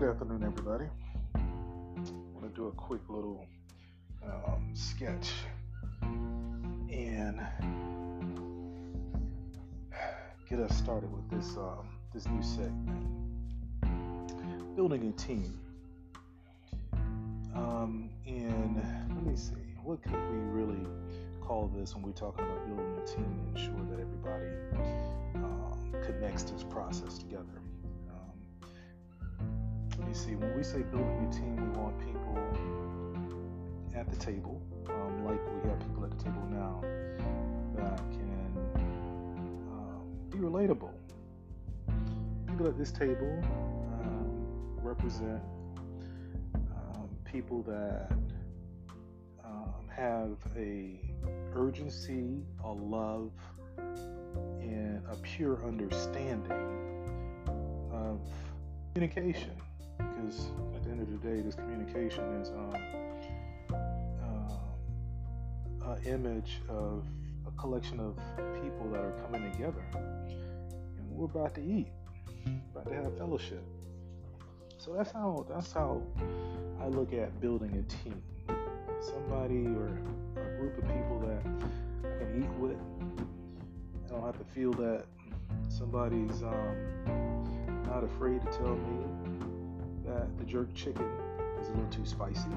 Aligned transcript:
good 0.00 0.10
afternoon, 0.10 0.44
everybody. 0.44 0.84
I 1.34 1.40
want 2.32 2.42
to 2.42 2.54
do 2.54 2.68
a 2.68 2.70
quick 2.70 3.00
little 3.08 3.44
um, 4.24 4.70
sketch 4.72 5.32
and 6.02 7.40
get 10.48 10.60
us 10.60 10.78
started 10.78 11.10
with 11.12 11.28
this 11.28 11.56
um, 11.56 11.88
this 12.14 12.28
new 12.28 12.40
segment, 12.44 13.06
building 14.76 15.08
a 15.08 15.20
team. 15.20 15.58
Um, 17.56 18.08
and 18.24 18.76
let 19.16 19.26
me 19.26 19.34
see, 19.34 19.54
what 19.82 20.00
could 20.04 20.12
we 20.12 20.38
really 20.62 20.86
call 21.40 21.72
this 21.74 21.96
when 21.96 22.04
we're 22.04 22.12
talking 22.12 22.44
about 22.44 22.64
building 22.68 22.86
a 23.02 23.04
team 23.04 23.24
and 23.24 23.56
ensure 23.56 23.84
that 23.90 23.98
everybody 23.98 24.46
um, 25.34 25.92
connects 26.04 26.44
this 26.44 26.62
process 26.62 27.18
together? 27.18 27.60
You 30.08 30.14
see, 30.14 30.34
when 30.36 30.56
we 30.56 30.62
say 30.62 30.78
building 30.78 31.28
a 31.28 31.34
team, 31.34 31.56
we 31.56 31.78
want 31.78 31.98
people 31.98 32.38
at 33.94 34.08
the 34.08 34.16
table, 34.16 34.62
um, 34.88 35.24
like 35.24 35.38
we 35.62 35.68
have 35.68 35.78
people 35.80 36.04
at 36.04 36.16
the 36.16 36.24
table 36.24 36.42
now 36.50 36.82
that 37.76 37.98
can 38.10 38.56
um, 39.70 40.02
be 40.30 40.38
relatable. 40.38 40.92
People 42.46 42.68
at 42.68 42.78
this 42.78 42.90
table 42.90 43.38
um, 44.00 44.78
represent 44.82 45.42
um, 46.54 47.08
people 47.30 47.62
that 47.64 48.10
um, 49.44 49.88
have 49.94 50.38
a 50.56 50.98
urgency, 51.54 52.40
a 52.64 52.72
love, 52.72 53.32
and 54.60 55.02
a 55.10 55.16
pure 55.16 55.62
understanding 55.66 56.50
of 57.92 58.20
communication 58.94 59.50
because 59.98 60.46
at 60.74 60.84
the 60.84 60.90
end 60.90 61.00
of 61.00 61.10
the 61.10 61.28
day, 61.28 61.40
this 61.40 61.54
communication 61.54 62.24
is 62.40 62.50
um, 62.50 62.74
uh, 65.84 65.92
an 65.92 66.02
image 66.06 66.60
of 66.68 67.04
a 67.46 67.50
collection 67.60 68.00
of 68.00 68.16
people 68.62 68.88
that 68.90 69.00
are 69.00 69.14
coming 69.22 69.50
together, 69.52 69.84
and 69.94 71.10
we're 71.10 71.26
about 71.26 71.54
to 71.54 71.62
eat, 71.62 71.88
about 72.72 72.88
to 72.88 72.94
have 72.94 73.16
fellowship. 73.18 73.62
So 74.78 74.94
that's 74.94 75.10
how 75.10 75.44
that's 75.50 75.72
how 75.72 76.00
I 76.80 76.86
look 76.86 77.12
at 77.12 77.40
building 77.40 77.74
a 77.74 77.82
team. 78.04 78.22
Somebody 79.00 79.66
or 79.66 79.98
a 80.36 80.56
group 80.58 80.78
of 80.78 80.84
people 80.84 81.20
that 81.26 81.42
I 82.04 82.24
can 82.24 82.42
eat 82.42 82.50
with. 82.58 82.78
I 84.06 84.10
don't 84.10 84.24
have 84.24 84.38
to 84.38 84.44
feel 84.54 84.72
that 84.72 85.04
somebody's 85.68 86.42
um, 86.42 87.82
not 87.86 88.04
afraid 88.04 88.40
to 88.40 88.46
tell 88.58 88.76
me 88.76 89.04
that 90.08 90.38
the 90.38 90.44
jerk 90.44 90.72
chicken 90.74 91.08
is 91.60 91.68
a 91.68 91.72
little 91.72 91.90
too 91.90 92.04
spicy. 92.04 92.48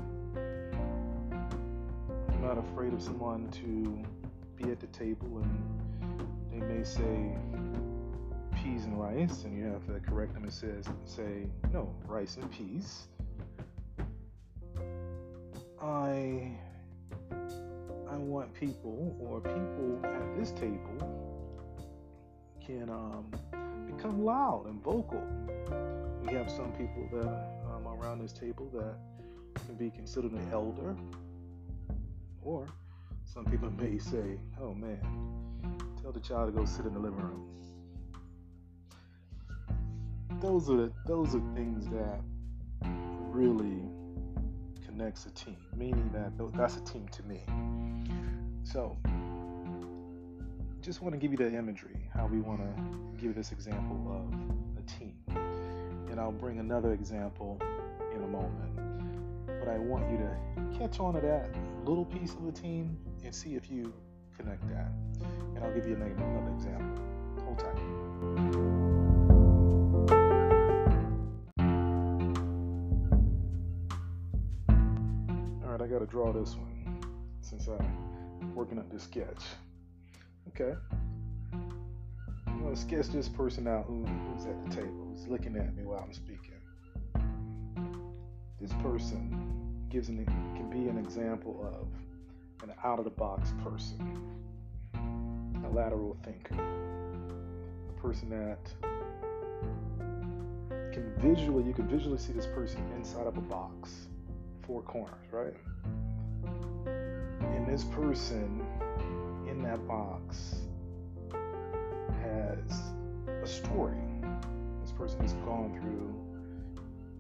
I'm 2.30 2.42
not 2.42 2.58
afraid 2.58 2.94
of 2.94 3.02
someone 3.02 3.50
to 3.50 4.04
be 4.56 4.72
at 4.72 4.80
the 4.80 4.88
table 4.88 5.44
and 5.44 5.82
they 6.52 6.66
may 6.66 6.84
say 6.84 7.36
peas 8.56 8.86
and 8.86 9.00
rice, 9.00 9.44
and 9.44 9.58
you 9.58 9.66
have 9.66 9.86
to 9.88 10.00
correct 10.08 10.34
them 10.34 10.44
and 10.44 10.54
says 10.54 10.86
say 11.06 11.48
no 11.74 11.94
rice 12.06 12.38
and 12.38 12.50
peas. 12.52 13.08
I 15.82 16.52
I 18.10 18.18
want 18.18 18.54
people 18.54 19.16
or 19.20 19.40
people 19.42 20.00
at 20.04 20.38
this 20.38 20.52
table 20.52 21.48
can 22.66 22.90
um, 22.90 23.26
become 23.88 24.24
loud 24.24 24.68
and 24.68 24.82
vocal 24.84 25.24
we 26.32 26.38
have 26.38 26.50
some 26.50 26.72
people 26.72 27.10
that 27.12 27.28
um, 27.70 27.86
around 27.88 28.20
this 28.20 28.32
table 28.32 28.70
that 28.74 28.96
can 29.66 29.76
be 29.76 29.90
considered 29.90 30.32
an 30.32 30.48
elder, 30.54 30.96
or 32.42 32.68
some 33.26 33.46
people 33.46 33.70
may 33.78 33.98
say, 33.98 34.40
"Oh 34.60 34.74
man, 34.74 35.02
tell 36.02 36.14
the 36.14 36.22
child 36.22 36.54
to 36.54 36.58
go 36.58 36.66
sit 36.66 36.86
in 36.86 36.94
the 36.94 37.00
living 37.00 37.20
room." 37.20 37.48
Those 40.40 40.70
are 40.70 40.78
the, 40.78 40.94
those 41.06 41.36
are 41.36 41.42
things 41.54 41.86
that 41.88 42.22
really 43.30 43.82
connects 44.86 45.26
a 45.26 45.32
team, 45.32 45.58
meaning 45.76 46.10
that 46.14 46.32
that's 46.54 46.78
a 46.78 46.82
team 46.82 47.08
to 47.10 47.24
me. 47.24 47.42
So, 48.64 48.98
just 50.82 51.02
want 51.02 51.14
to 51.14 51.20
give 51.20 51.32
you 51.32 51.38
that 51.40 51.54
imagery, 51.54 52.10
how 52.14 52.28
we 52.28 52.40
want 52.40 52.62
to 52.62 53.22
give 53.22 53.36
this 53.36 53.52
example 53.52 54.08
of 54.10 54.82
a 54.82 54.90
team 54.90 55.14
and 56.12 56.20
I'll 56.20 56.32
bring 56.32 56.60
another 56.60 56.94
example 56.94 57.58
in 58.14 58.22
a 58.22 58.28
moment. 58.28 58.76
But 59.48 59.70
I 59.70 59.78
want 59.78 60.12
you 60.12 60.18
to 60.18 60.78
catch 60.78 61.00
on 61.00 61.14
to 61.14 61.22
that 61.22 61.50
little 61.86 62.06
piece 62.06 62.34
of 62.34 62.46
the 62.46 62.52
team 62.52 62.98
and 63.24 63.34
see 63.34 63.56
if 63.56 63.72
you 63.72 63.94
connect 64.38 64.68
that. 64.70 64.92
And 65.56 65.64
I'll 65.64 65.74
give 65.74 65.88
you 65.88 65.96
another 65.96 66.52
example. 66.54 67.04
Hold 67.46 67.60
tight. 67.60 67.78
All 75.64 75.72
right, 75.72 75.82
I 75.82 75.88
got 75.88 76.00
to 76.00 76.08
draw 76.08 76.34
this 76.34 76.56
one 76.56 77.02
since 77.40 77.70
I'm 77.70 78.54
working 78.54 78.80
up 78.80 78.92
this 78.92 79.04
sketch. 79.04 79.44
Okay. 80.50 80.74
I'm 82.62 82.76
to 82.76 82.80
sketch 82.80 83.08
this 83.08 83.28
person 83.28 83.68
out 83.68 83.86
who, 83.88 84.06
who's 84.06 84.46
at 84.46 84.62
the 84.64 84.76
table 84.76 85.08
who's 85.10 85.28
looking 85.28 85.56
at 85.58 85.76
me 85.76 85.84
while 85.84 86.04
I'm 86.06 86.14
speaking. 86.14 86.54
This 88.60 88.72
person 88.84 89.88
gives 89.90 90.10
an, 90.10 90.24
can 90.56 90.70
be 90.70 90.88
an 90.88 91.00
example 91.00 91.60
of 91.66 91.88
an 92.70 92.76
out 92.84 93.00
of 93.00 93.06
the 93.06 93.12
box 93.12 93.52
person, 93.64 94.00
a 95.66 95.70
lateral 95.70 96.16
thinker, 96.24 96.54
a 97.90 98.00
person 98.00 98.30
that 98.30 98.60
can 100.94 101.12
visually, 101.18 101.64
you 101.64 101.74
can 101.74 101.88
visually 101.88 102.20
see 102.20 102.32
this 102.32 102.46
person 102.46 102.80
inside 102.96 103.26
of 103.26 103.38
a 103.38 103.42
box, 103.42 104.08
four 104.68 104.84
corners, 104.84 105.26
right? 105.32 105.56
And 107.42 107.68
this 107.68 107.86
person 107.86 108.64
in 109.50 109.64
that 109.64 109.88
box 109.88 110.58
has 112.22 112.82
a 113.44 113.48
story 113.48 113.98
This 114.82 114.92
person 114.92 115.20
has 115.22 115.34
gone 115.46 115.74
through 115.80 116.14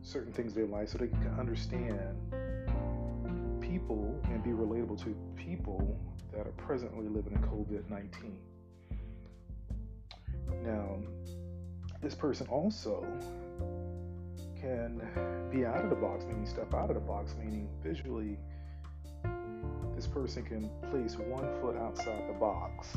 certain 0.01 0.33
things 0.33 0.55
in 0.55 0.61
their 0.61 0.71
life 0.71 0.89
so 0.89 0.97
they 0.97 1.07
can 1.07 1.35
understand 1.39 2.17
people 3.61 4.19
and 4.25 4.43
be 4.43 4.49
relatable 4.49 5.01
to 5.03 5.15
people 5.35 5.97
that 6.33 6.47
are 6.47 6.53
presently 6.57 7.07
living 7.07 7.33
in 7.33 7.41
COVID 7.43 7.89
19. 7.89 8.37
Now, 10.63 10.97
this 12.01 12.15
person 12.15 12.47
also 12.47 13.05
can 14.59 15.01
be 15.51 15.65
out 15.65 15.83
of 15.83 15.89
the 15.89 15.95
box, 15.95 16.25
meaning 16.25 16.45
step 16.45 16.73
out 16.73 16.89
of 16.89 16.95
the 16.95 17.01
box, 17.01 17.35
meaning 17.39 17.67
visually, 17.83 18.37
this 19.95 20.07
person 20.07 20.43
can 20.43 20.69
place 20.89 21.15
one 21.17 21.47
foot 21.61 21.75
outside 21.77 22.27
the 22.27 22.33
box 22.33 22.95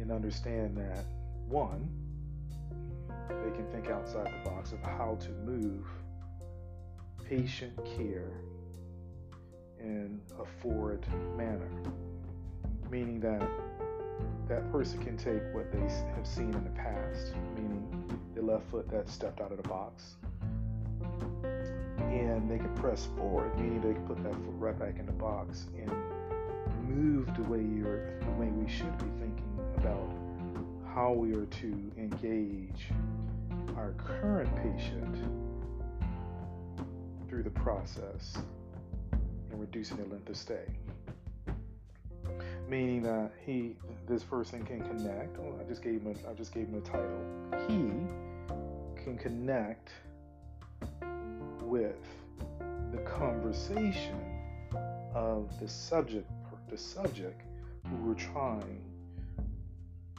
and 0.00 0.12
understand 0.12 0.76
that 0.76 1.04
one, 1.48 1.88
they 3.28 3.50
can 3.50 3.66
think 3.72 3.88
outside 3.88 4.26
the 4.26 4.50
box 4.50 4.72
of 4.72 4.80
how 4.82 5.18
to 5.20 5.30
move 5.44 5.86
patient 7.28 7.76
care 7.96 8.32
in 9.80 10.20
a 10.40 10.44
forward 10.62 11.06
manner, 11.36 11.70
meaning 12.90 13.20
that 13.20 13.48
that 14.48 14.70
person 14.72 14.98
can 15.02 15.16
take 15.16 15.42
what 15.52 15.70
they 15.70 15.80
have 15.80 16.26
seen 16.26 16.54
in 16.54 16.64
the 16.64 16.70
past, 16.70 17.34
meaning 17.54 18.20
the 18.34 18.42
left 18.42 18.68
foot 18.70 18.88
that 18.90 19.08
stepped 19.08 19.40
out 19.40 19.50
of 19.50 19.58
the 19.62 19.68
box, 19.68 20.16
and 21.98 22.50
they 22.50 22.56
can 22.56 22.74
press 22.74 23.08
forward, 23.16 23.54
meaning 23.58 23.80
they 23.80 23.92
can 23.92 24.06
put 24.06 24.22
that 24.22 24.32
foot 24.32 24.54
right 24.58 24.78
back 24.78 24.98
in 24.98 25.06
the 25.06 25.12
box 25.12 25.66
and 25.76 25.92
move 26.88 27.26
the 27.36 27.42
way 27.42 27.60
you're, 27.60 28.18
the 28.20 28.30
way 28.32 28.48
we 28.48 28.68
should 28.70 28.96
be 28.98 29.04
thinking 29.20 29.47
about 29.80 30.12
how 30.92 31.12
we 31.12 31.32
are 31.34 31.46
to 31.46 31.92
engage 31.96 32.88
our 33.76 33.92
current 33.96 34.50
patient 34.56 35.16
through 37.28 37.44
the 37.44 37.50
process 37.50 38.36
and 39.12 39.60
reducing 39.60 39.96
their 39.96 40.06
length 40.06 40.28
of 40.28 40.36
stay. 40.36 40.64
Meaning 42.68 43.02
that 43.04 43.30
he, 43.46 43.76
this 44.08 44.24
person 44.24 44.64
can 44.64 44.80
connect. 44.80 45.38
Oh, 45.38 45.54
I 45.60 45.68
just 45.68 45.80
gave 45.80 46.02
him, 46.02 46.16
a, 46.24 46.30
I 46.30 46.34
just 46.34 46.52
gave 46.52 46.66
him 46.66 46.78
a 46.78 46.80
title. 46.80 47.24
He 47.68 49.02
can 49.04 49.16
connect 49.16 49.90
with 51.62 52.02
the 52.90 52.98
conversation 53.06 54.20
of 55.14 55.48
the 55.60 55.68
subject, 55.68 56.28
the 56.68 56.76
subject 56.76 57.42
who 57.88 57.96
we're 58.08 58.14
trying 58.14 58.87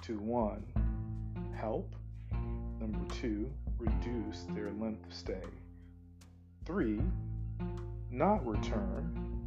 to 0.04 0.18
one 0.20 0.64
help 1.56 1.96
Number 2.80 3.14
two, 3.14 3.52
reduce 3.78 4.46
their 4.56 4.72
length 4.72 5.06
of 5.06 5.14
stay. 5.14 5.44
Three, 6.66 7.02
not 8.10 8.46
return. 8.48 9.42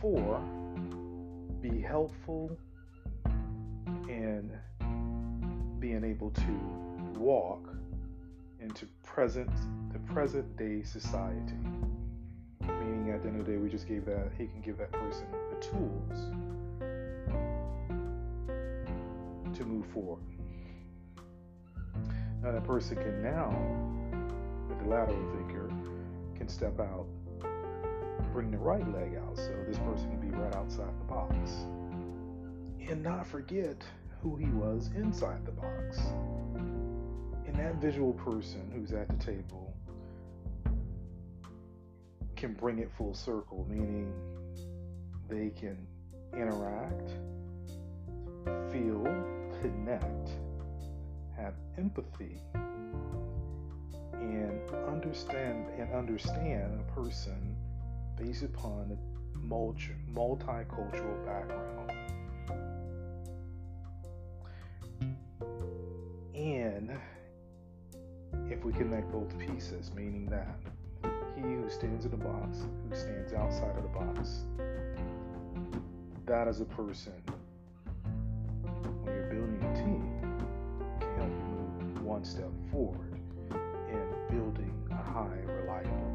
Four, 0.00 0.40
be 1.60 1.80
helpful 1.80 2.58
in 4.08 4.50
being 5.78 6.02
able 6.04 6.30
to 6.30 7.20
walk 7.20 7.68
into 8.60 8.86
present 9.04 9.50
the 9.92 10.00
present 10.12 10.56
day 10.56 10.82
society. 10.82 11.54
Meaning 12.60 13.12
at 13.14 13.22
the 13.22 13.28
end 13.28 13.40
of 13.40 13.46
the 13.46 13.52
day 13.52 13.58
we 13.58 13.68
just 13.68 13.86
gave 13.86 14.04
that 14.06 14.32
he 14.36 14.46
can 14.46 14.60
give 14.60 14.76
that 14.78 14.90
person 14.90 15.26
the 15.50 15.66
tools 15.66 16.30
to 19.54 19.64
move 19.64 19.86
forward. 19.86 20.22
Now 22.42 22.52
that 22.52 22.64
person 22.64 22.96
can 22.96 23.22
now, 23.22 23.50
with 24.68 24.78
the 24.78 24.86
lateral 24.86 25.24
figure, 25.36 25.70
can 26.36 26.48
step 26.48 26.80
out, 26.80 27.06
bring 28.32 28.50
the 28.50 28.58
right 28.58 28.86
leg 28.92 29.16
out, 29.16 29.36
so 29.36 29.52
this 29.68 29.78
person 29.78 30.10
can 30.10 30.20
be 30.20 30.36
right 30.36 30.54
outside 30.56 30.92
the 30.98 31.04
box. 31.04 31.50
And 32.88 33.02
not 33.02 33.26
forget 33.26 33.82
who 34.22 34.36
he 34.36 34.46
was 34.46 34.90
inside 34.96 35.44
the 35.44 35.52
box. 35.52 36.00
And 37.46 37.54
that 37.56 37.76
visual 37.76 38.12
person 38.14 38.72
who's 38.74 38.92
at 38.92 39.08
the 39.08 39.24
table 39.24 39.74
can 42.34 42.54
bring 42.54 42.78
it 42.80 42.90
full 42.96 43.14
circle, 43.14 43.66
meaning 43.68 44.12
they 45.28 45.50
can 45.50 45.86
interact, 46.32 47.10
feel, 48.72 49.06
connect, 49.62 50.30
have 51.36 51.54
empathy, 51.78 52.40
and 54.14 54.60
understand 54.88 55.66
and 55.78 55.92
understand 55.92 56.80
a 56.80 56.92
person 56.92 57.56
based 58.16 58.42
upon 58.42 58.90
a 58.90 59.38
multi- 59.38 59.92
multicultural 60.12 61.24
background. 61.24 61.92
And 66.34 66.90
if 68.50 68.64
we 68.64 68.72
connect 68.72 69.12
both 69.12 69.38
pieces, 69.38 69.92
meaning 69.94 70.26
that 70.26 70.58
he 71.36 71.42
who 71.42 71.70
stands 71.70 72.04
in 72.04 72.10
the 72.10 72.16
box, 72.16 72.64
who 72.88 72.96
stands 72.96 73.32
outside 73.32 73.76
of 73.76 73.82
the 73.84 73.88
box, 73.88 74.44
that 76.26 76.48
is 76.48 76.60
a 76.60 76.64
person, 76.64 77.12
one 82.22 82.30
step 82.30 82.52
forward 82.70 83.18
in 83.90 84.06
building 84.30 84.72
a 84.92 84.94
high, 84.94 85.40
reliable 85.44 86.14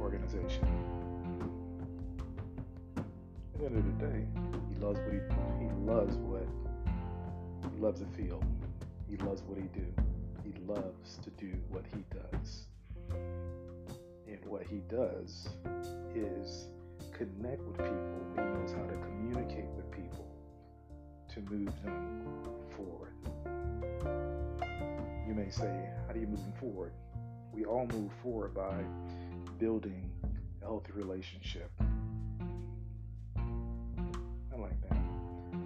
organization. 0.00 0.66
At 2.96 3.60
the 3.60 3.66
end 3.66 3.76
of 3.76 3.84
the 3.84 4.06
day, 4.06 4.24
he 4.70 4.82
loves 4.82 4.98
what 5.00 5.12
he, 5.12 5.20
he 5.60 5.70
loves 5.82 6.16
what 6.16 6.48
he 7.74 7.78
loves 7.78 8.00
the 8.00 8.06
field. 8.16 8.42
He 9.10 9.18
loves 9.18 9.42
what 9.42 9.58
he 9.58 9.64
do. 9.64 9.86
He 10.44 10.52
loves 10.66 11.18
to 11.22 11.30
do 11.30 11.52
what 11.68 11.84
he 11.94 12.02
does. 12.10 12.64
And 13.10 14.38
what 14.46 14.62
he 14.62 14.80
does 14.88 15.48
is 16.14 16.68
connect 17.12 17.60
with 17.64 17.76
people. 17.76 18.26
He 18.34 18.40
knows 18.40 18.72
how 18.72 18.86
to 18.86 18.96
communicate 18.96 19.68
with 19.76 19.90
people 19.90 20.26
to 21.34 21.40
move 21.40 21.82
them 21.82 22.24
forward. 22.70 24.23
You 25.26 25.34
may 25.34 25.50
say, 25.50 25.88
how 26.06 26.12
do 26.12 26.20
you 26.20 26.26
move 26.26 26.40
forward? 26.60 26.92
We 27.52 27.64
all 27.64 27.86
move 27.86 28.12
forward 28.22 28.54
by 28.54 28.84
building 29.58 30.10
a 30.62 30.64
healthy 30.64 30.92
relationship. 30.92 31.70
I 33.36 34.56
like 34.58 34.80
that. 34.88 34.98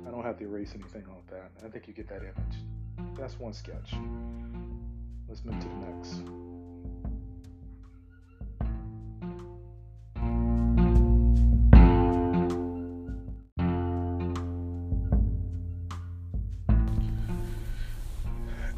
I 0.07 0.11
don't 0.11 0.25
have 0.25 0.39
to 0.39 0.45
erase 0.45 0.75
anything 0.75 1.05
on 1.09 1.23
that. 1.31 1.51
I 1.65 1.69
think 1.69 1.89
you 1.89 1.95
get 1.95 2.09
that 2.09 2.23
image. 2.23 3.17
That's 3.19 3.39
one 3.39 3.53
sketch. 3.53 3.95
Let's 5.29 5.45
move 5.45 5.59
to 5.61 5.69
the 5.69 5.75
next. 5.87 6.48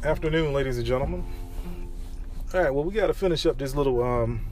Afternoon, 0.03 0.51
ladies 0.51 0.77
and 0.77 0.85
gentlemen. 0.85 1.23
All 2.55 2.59
right, 2.59 2.73
well, 2.73 2.83
we 2.83 2.91
got 2.91 3.07
to 3.07 3.13
finish 3.13 3.45
up 3.45 3.59
this 3.59 3.75
little 3.75 4.03
um, 4.03 4.47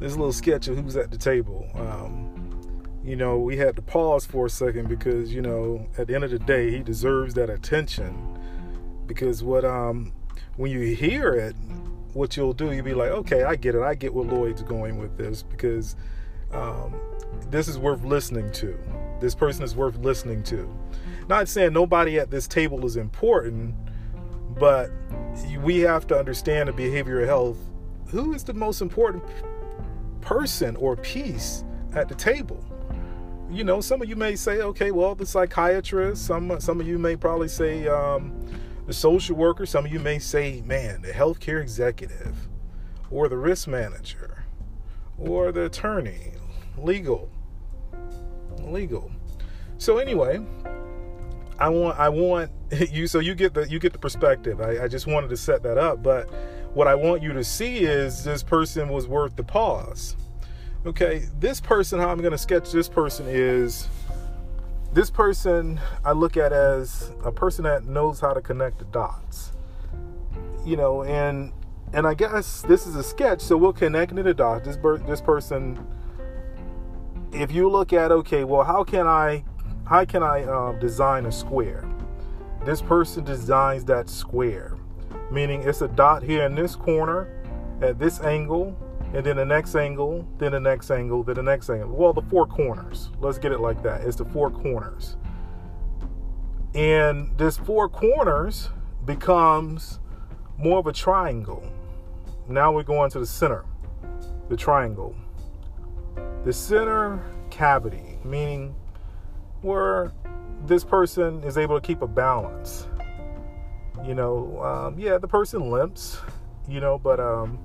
this 0.00 0.16
little 0.16 0.32
sketch 0.32 0.68
of 0.68 0.78
who's 0.78 0.96
at 0.96 1.10
the 1.10 1.18
table. 1.18 1.68
Um, 1.74 2.82
you 3.04 3.14
know, 3.14 3.36
we 3.36 3.58
had 3.58 3.76
to 3.76 3.82
pause 3.82 4.24
for 4.24 4.46
a 4.46 4.50
second 4.50 4.88
because 4.88 5.34
you 5.34 5.42
know, 5.42 5.86
at 5.98 6.06
the 6.06 6.14
end 6.14 6.24
of 6.24 6.30
the 6.30 6.38
day, 6.38 6.70
he 6.70 6.78
deserves 6.78 7.34
that 7.34 7.50
attention 7.50 8.38
because 9.06 9.42
what 9.42 9.66
um 9.66 10.12
when 10.56 10.70
you 10.70 10.80
hear 10.94 11.34
it 11.34 11.54
what 12.12 12.36
you'll 12.36 12.52
do 12.52 12.72
you'll 12.72 12.84
be 12.84 12.94
like 12.94 13.10
okay 13.10 13.42
i 13.44 13.56
get 13.56 13.74
it 13.74 13.82
i 13.82 13.94
get 13.94 14.12
what 14.12 14.26
lloyd's 14.26 14.62
going 14.62 14.98
with 14.98 15.16
this 15.16 15.42
because 15.42 15.96
um, 16.52 16.94
this 17.50 17.68
is 17.68 17.78
worth 17.78 18.04
listening 18.04 18.50
to 18.52 18.78
this 19.20 19.34
person 19.34 19.62
is 19.62 19.74
worth 19.74 19.96
listening 19.98 20.42
to 20.42 20.68
not 21.28 21.48
saying 21.48 21.72
nobody 21.72 22.18
at 22.18 22.30
this 22.30 22.46
table 22.46 22.84
is 22.84 22.96
important 22.96 23.74
but 24.56 24.90
we 25.62 25.80
have 25.80 26.06
to 26.06 26.18
understand 26.18 26.68
the 26.68 26.72
behavioral 26.72 27.26
health 27.26 27.58
who 28.06 28.32
is 28.32 28.42
the 28.44 28.54
most 28.54 28.80
important 28.80 29.22
person 30.20 30.76
or 30.76 30.96
piece 30.96 31.64
at 31.94 32.08
the 32.08 32.14
table 32.14 32.64
you 33.50 33.64
know 33.64 33.80
some 33.80 34.02
of 34.02 34.08
you 34.08 34.16
may 34.16 34.36
say 34.36 34.60
okay 34.60 34.90
well 34.90 35.14
the 35.14 35.26
psychiatrist 35.26 36.24
some 36.24 36.58
some 36.60 36.80
of 36.80 36.86
you 36.86 36.98
may 36.98 37.16
probably 37.16 37.48
say 37.48 37.86
um, 37.88 38.32
the 38.88 38.94
social 38.94 39.36
worker, 39.36 39.66
some 39.66 39.84
of 39.84 39.92
you 39.92 40.00
may 40.00 40.18
say, 40.18 40.62
man, 40.64 41.02
the 41.02 41.12
healthcare 41.12 41.60
executive, 41.60 42.48
or 43.10 43.28
the 43.28 43.36
risk 43.36 43.68
manager, 43.68 44.44
or 45.18 45.52
the 45.52 45.66
attorney, 45.66 46.32
legal, 46.78 47.30
legal. 48.62 49.12
So 49.76 49.98
anyway, 49.98 50.40
I 51.58 51.68
want 51.68 51.98
I 51.98 52.08
want 52.08 52.50
you 52.90 53.06
so 53.06 53.18
you 53.18 53.34
get 53.34 53.54
the 53.54 53.68
you 53.68 53.78
get 53.78 53.92
the 53.92 53.98
perspective. 53.98 54.60
I, 54.60 54.84
I 54.84 54.88
just 54.88 55.06
wanted 55.06 55.30
to 55.30 55.36
set 55.36 55.62
that 55.64 55.78
up, 55.78 56.02
but 56.02 56.28
what 56.74 56.86
I 56.86 56.94
want 56.94 57.22
you 57.22 57.32
to 57.32 57.42
see 57.42 57.78
is 57.78 58.24
this 58.24 58.42
person 58.42 58.88
was 58.88 59.08
worth 59.08 59.36
the 59.36 59.42
pause. 59.42 60.16
Okay, 60.86 61.26
this 61.40 61.60
person, 61.60 61.98
how 61.98 62.08
I'm 62.08 62.20
to 62.20 62.38
sketch 62.38 62.70
this 62.70 62.88
person 62.88 63.26
is 63.28 63.88
this 64.92 65.10
person 65.10 65.80
I 66.04 66.12
look 66.12 66.36
at 66.36 66.52
as 66.52 67.12
a 67.24 67.32
person 67.32 67.64
that 67.64 67.84
knows 67.84 68.20
how 68.20 68.32
to 68.32 68.40
connect 68.40 68.78
the 68.78 68.84
dots. 68.86 69.52
You 70.64 70.76
know, 70.76 71.02
and 71.02 71.52
and 71.92 72.06
I 72.06 72.14
guess 72.14 72.62
this 72.62 72.86
is 72.86 72.94
a 72.94 73.02
sketch, 73.02 73.40
so 73.40 73.56
we'll 73.56 73.72
connect 73.72 74.14
the 74.14 74.34
dots. 74.34 74.66
This 74.66 74.78
this 75.06 75.20
person, 75.20 75.84
if 77.32 77.50
you 77.50 77.68
look 77.68 77.92
at 77.92 78.12
okay, 78.12 78.44
well, 78.44 78.62
how 78.62 78.84
can 78.84 79.06
I 79.06 79.44
how 79.88 80.04
can 80.04 80.22
I 80.22 80.44
um, 80.44 80.78
design 80.78 81.24
a 81.24 81.32
square? 81.32 81.88
This 82.64 82.82
person 82.82 83.24
designs 83.24 83.86
that 83.86 84.10
square, 84.10 84.76
meaning 85.30 85.62
it's 85.62 85.80
a 85.80 85.88
dot 85.88 86.22
here 86.22 86.44
in 86.44 86.54
this 86.54 86.76
corner 86.76 87.28
at 87.80 87.98
this 87.98 88.20
angle 88.20 88.76
and 89.14 89.24
then 89.24 89.36
the 89.36 89.44
next 89.46 89.74
angle, 89.74 90.28
then 90.36 90.52
the 90.52 90.60
next 90.60 90.90
angle, 90.90 91.22
then 91.22 91.36
the 91.36 91.42
next 91.42 91.70
angle. 91.70 91.96
Well, 91.96 92.12
the 92.12 92.20
four 92.22 92.46
corners. 92.46 93.08
Let's 93.20 93.38
get 93.38 93.52
it 93.52 93.60
like 93.60 93.82
that. 93.82 94.02
It's 94.02 94.16
the 94.16 94.26
four 94.26 94.50
corners. 94.50 95.16
And 96.74 97.36
this 97.38 97.56
four 97.56 97.88
corners 97.88 98.68
becomes 99.06 100.00
more 100.58 100.78
of 100.80 100.86
a 100.86 100.92
triangle. 100.92 101.66
Now 102.46 102.72
we're 102.72 102.82
going 102.82 103.10
to 103.12 103.20
the 103.20 103.26
center, 103.26 103.64
the 104.50 104.56
triangle. 104.56 105.16
The 106.44 106.52
center 106.52 107.22
cavity, 107.48 108.18
meaning 108.22 108.74
where 109.62 110.12
this 110.66 110.84
person 110.84 111.42
is 111.44 111.58
able 111.58 111.80
to 111.80 111.86
keep 111.86 112.02
a 112.02 112.06
balance. 112.06 112.86
You 114.04 114.14
know, 114.14 114.62
um, 114.62 114.98
yeah, 114.98 115.18
the 115.18 115.28
person 115.28 115.70
limps, 115.70 116.18
you 116.68 116.80
know, 116.80 116.98
but 116.98 117.20
um, 117.20 117.58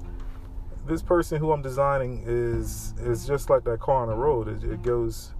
this 0.86 1.02
person 1.02 1.40
who 1.40 1.52
I'm 1.52 1.62
designing 1.62 2.24
is 2.26 2.94
is 3.00 3.26
just 3.26 3.50
like 3.50 3.64
that 3.66 3.80
car 3.80 4.02
on 4.02 4.10
the 4.10 4.16
road. 4.16 4.48
It, 4.48 4.64
it 4.64 4.82
goes 4.82 5.34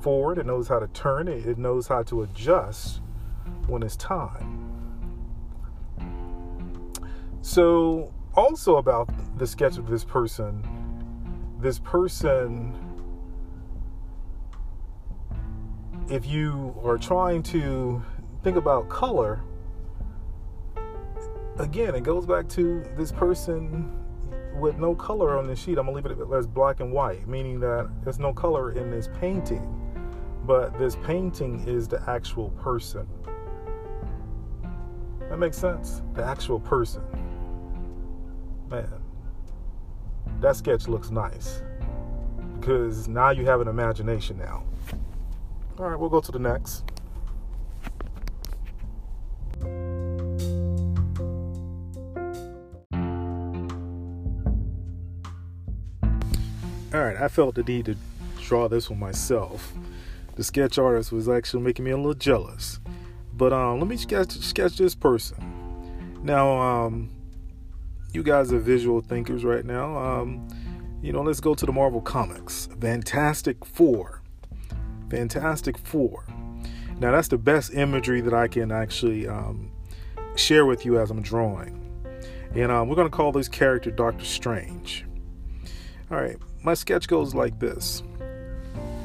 forward. 0.00 0.38
It 0.38 0.46
knows 0.46 0.68
how 0.68 0.78
to 0.78 0.88
turn. 0.88 1.28
It, 1.28 1.46
it 1.46 1.58
knows 1.58 1.86
how 1.86 2.02
to 2.04 2.22
adjust 2.22 3.00
when 3.66 3.82
it's 3.82 3.96
time. 3.96 4.68
So, 7.42 8.12
also 8.34 8.76
about 8.76 9.10
the 9.38 9.46
sketch 9.46 9.76
of 9.76 9.88
this 9.88 10.04
person, 10.04 10.62
this 11.60 11.78
person, 11.78 12.74
if 16.12 16.26
you 16.26 16.78
are 16.84 16.98
trying 16.98 17.42
to 17.42 18.02
think 18.42 18.58
about 18.58 18.86
color, 18.90 19.42
again, 21.58 21.94
it 21.94 22.02
goes 22.02 22.26
back 22.26 22.46
to 22.50 22.84
this 22.98 23.10
person 23.10 23.90
with 24.56 24.76
no 24.76 24.94
color 24.94 25.38
on 25.38 25.46
the 25.46 25.56
sheet. 25.56 25.78
I'm 25.78 25.86
gonna 25.86 25.96
leave 25.96 26.04
it 26.04 26.18
as 26.34 26.46
black 26.46 26.80
and 26.80 26.92
white, 26.92 27.26
meaning 27.26 27.58
that 27.60 27.90
there's 28.04 28.18
no 28.18 28.30
color 28.34 28.72
in 28.72 28.90
this 28.90 29.08
painting, 29.20 29.66
but 30.44 30.78
this 30.78 30.96
painting 30.96 31.66
is 31.66 31.88
the 31.88 32.02
actual 32.06 32.50
person. 32.50 33.06
That 35.30 35.38
makes 35.38 35.56
sense? 35.56 36.02
The 36.12 36.22
actual 36.22 36.60
person. 36.60 37.02
Man, 38.68 39.00
that 40.40 40.56
sketch 40.56 40.88
looks 40.88 41.10
nice 41.10 41.62
because 42.60 43.08
now 43.08 43.30
you 43.30 43.46
have 43.46 43.62
an 43.62 43.68
imagination 43.68 44.36
now. 44.36 44.64
All 45.78 45.88
right, 45.88 45.98
we'll 45.98 46.10
go 46.10 46.20
to 46.20 46.32
the 46.32 46.38
next. 46.38 46.84
All 56.94 57.00
right, 57.00 57.16
I 57.16 57.28
felt 57.28 57.54
the 57.54 57.62
need 57.62 57.86
to 57.86 57.96
draw 58.42 58.68
this 58.68 58.90
one 58.90 59.00
myself. 59.00 59.72
The 60.36 60.44
sketch 60.44 60.78
artist 60.78 61.10
was 61.10 61.28
actually 61.28 61.62
making 61.62 61.86
me 61.86 61.90
a 61.90 61.96
little 61.96 62.14
jealous. 62.14 62.80
But 63.32 63.52
um, 63.52 63.80
let 63.80 63.88
me 63.88 63.96
sketch 63.96 64.32
sketch 64.32 64.76
this 64.76 64.94
person. 64.94 66.20
Now, 66.22 66.60
um, 66.60 67.10
you 68.12 68.22
guys 68.22 68.52
are 68.52 68.58
visual 68.58 69.00
thinkers 69.00 69.42
right 69.42 69.64
now. 69.64 69.96
Um, 69.96 70.46
you 71.00 71.12
know, 71.12 71.22
let's 71.22 71.40
go 71.40 71.54
to 71.54 71.66
the 71.66 71.72
Marvel 71.72 72.00
Comics. 72.00 72.68
Fantastic 72.78 73.64
Four. 73.64 74.21
Fantastic 75.12 75.76
Four. 75.76 76.24
Now, 76.98 77.12
that's 77.12 77.28
the 77.28 77.36
best 77.36 77.74
imagery 77.74 78.22
that 78.22 78.32
I 78.32 78.48
can 78.48 78.72
actually 78.72 79.28
um, 79.28 79.70
share 80.36 80.64
with 80.64 80.86
you 80.86 80.98
as 80.98 81.10
I'm 81.10 81.20
drawing. 81.20 81.78
And 82.54 82.72
um, 82.72 82.88
we're 82.88 82.96
going 82.96 83.10
to 83.10 83.14
call 83.14 83.30
this 83.30 83.46
character 83.46 83.90
Doctor 83.90 84.24
Strange. 84.24 85.04
All 86.10 86.16
right, 86.16 86.38
my 86.62 86.72
sketch 86.72 87.08
goes 87.08 87.34
like 87.34 87.58
this. 87.60 88.02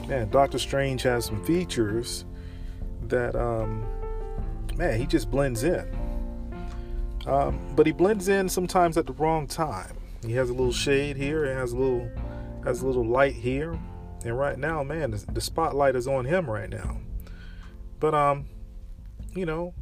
Man, 0.07 0.29
Doctor 0.29 0.57
Strange 0.59 1.03
has 1.03 1.25
some 1.25 1.43
features 1.43 2.23
that, 3.09 3.35
um, 3.35 3.85
man, 4.77 4.97
he 4.97 5.05
just 5.05 5.29
blends 5.29 5.65
in. 5.65 5.85
Um, 7.25 7.59
but 7.75 7.85
he 7.85 7.91
blends 7.91 8.29
in 8.29 8.47
sometimes 8.47 8.97
at 8.97 9.07
the 9.07 9.13
wrong 9.13 9.45
time. 9.45 9.97
He 10.25 10.31
has 10.33 10.49
a 10.49 10.53
little 10.53 10.71
shade 10.71 11.17
here, 11.17 11.43
and 11.43 11.59
has 11.59 11.73
a 11.73 11.77
little 11.77 12.09
has 12.63 12.81
a 12.81 12.87
little 12.87 13.05
light 13.05 13.33
here, 13.33 13.77
and 14.27 14.37
right 14.37 14.57
now, 14.57 14.83
man, 14.83 15.11
the, 15.11 15.25
the 15.31 15.41
spotlight 15.41 15.95
is 15.95 16.07
on 16.07 16.25
him 16.25 16.49
right 16.49 16.69
now. 16.69 16.97
But 17.99 18.13
um, 18.13 18.45
you 19.33 19.45
know, 19.45 19.73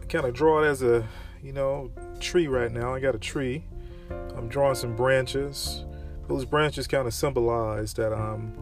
I 0.00 0.04
kind 0.06 0.24
of 0.24 0.34
draw 0.34 0.62
it 0.62 0.66
as 0.66 0.82
a 0.82 1.06
you 1.42 1.52
know 1.52 1.90
tree 2.20 2.46
right 2.46 2.70
now. 2.70 2.94
I 2.94 3.00
got 3.00 3.14
a 3.14 3.18
tree. 3.18 3.64
I'm 4.36 4.48
drawing 4.48 4.74
some 4.74 4.94
branches 4.94 5.84
those 6.28 6.44
branches 6.44 6.86
kind 6.86 7.06
of 7.06 7.14
symbolize 7.14 7.94
that 7.94 8.12
um, 8.12 8.54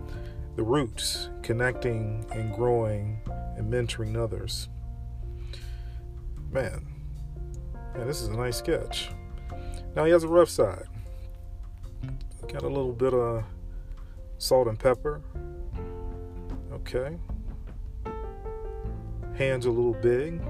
the 0.56 0.62
roots 0.62 1.30
connecting 1.42 2.24
and 2.32 2.52
growing 2.54 3.20
and 3.56 3.72
mentoring 3.72 4.16
others. 4.16 4.68
Man, 6.50 6.86
man, 7.94 8.06
this 8.06 8.20
is 8.20 8.28
a 8.28 8.36
nice 8.36 8.56
sketch. 8.56 9.10
Now 9.94 10.04
he 10.04 10.10
has 10.10 10.24
a 10.24 10.28
rough 10.28 10.48
side. 10.48 10.86
Got 12.48 12.62
a 12.62 12.68
little 12.68 12.92
bit 12.92 13.14
of 13.14 13.44
salt 14.40 14.66
and 14.66 14.78
pepper. 14.78 15.20
Okay. 16.72 17.16
Hands 19.36 19.64
a 19.66 19.70
little 19.70 19.94
big. 19.94 20.40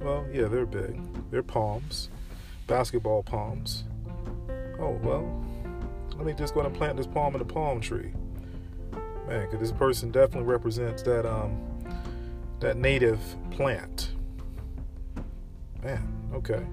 Well, 0.00 0.26
yeah, 0.32 0.48
they're 0.48 0.66
big. 0.66 0.98
They're 1.30 1.42
palms, 1.42 2.08
basketball 2.66 3.22
palms. 3.22 3.84
Oh, 4.80 4.98
well, 5.02 5.44
let 6.16 6.24
me 6.24 6.32
just 6.32 6.54
go 6.54 6.62
and 6.62 6.74
plant 6.74 6.96
this 6.96 7.06
palm 7.06 7.34
in 7.34 7.38
the 7.38 7.44
palm 7.44 7.80
tree. 7.80 8.12
Man, 9.28 9.46
because 9.46 9.60
this 9.60 9.72
person 9.72 10.10
definitely 10.10 10.48
represents 10.48 11.02
that 11.02 11.26
um 11.26 11.60
that 12.60 12.78
native 12.78 13.20
plant. 13.50 14.14
Man, 15.82 16.30
okay. 16.34 16.64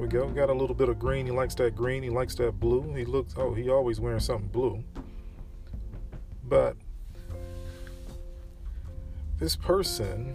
We 0.00 0.08
go. 0.08 0.26
Got 0.28 0.48
a 0.48 0.54
little 0.54 0.74
bit 0.74 0.88
of 0.88 0.98
green. 0.98 1.26
He 1.26 1.30
likes 1.30 1.54
that 1.56 1.76
green. 1.76 2.02
He 2.02 2.08
likes 2.08 2.34
that 2.36 2.58
blue. 2.58 2.94
He 2.94 3.04
looks 3.04 3.34
oh, 3.36 3.52
he 3.52 3.68
always 3.68 4.00
wearing 4.00 4.18
something 4.18 4.48
blue. 4.48 4.82
But 6.44 6.74
this 9.38 9.54
person 9.54 10.34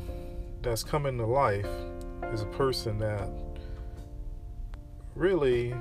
that's 0.61 0.83
coming 0.83 1.17
to 1.17 1.25
life 1.25 1.67
is 2.31 2.43
a 2.43 2.45
person 2.45 2.99
that 2.99 3.27
really 5.15 5.73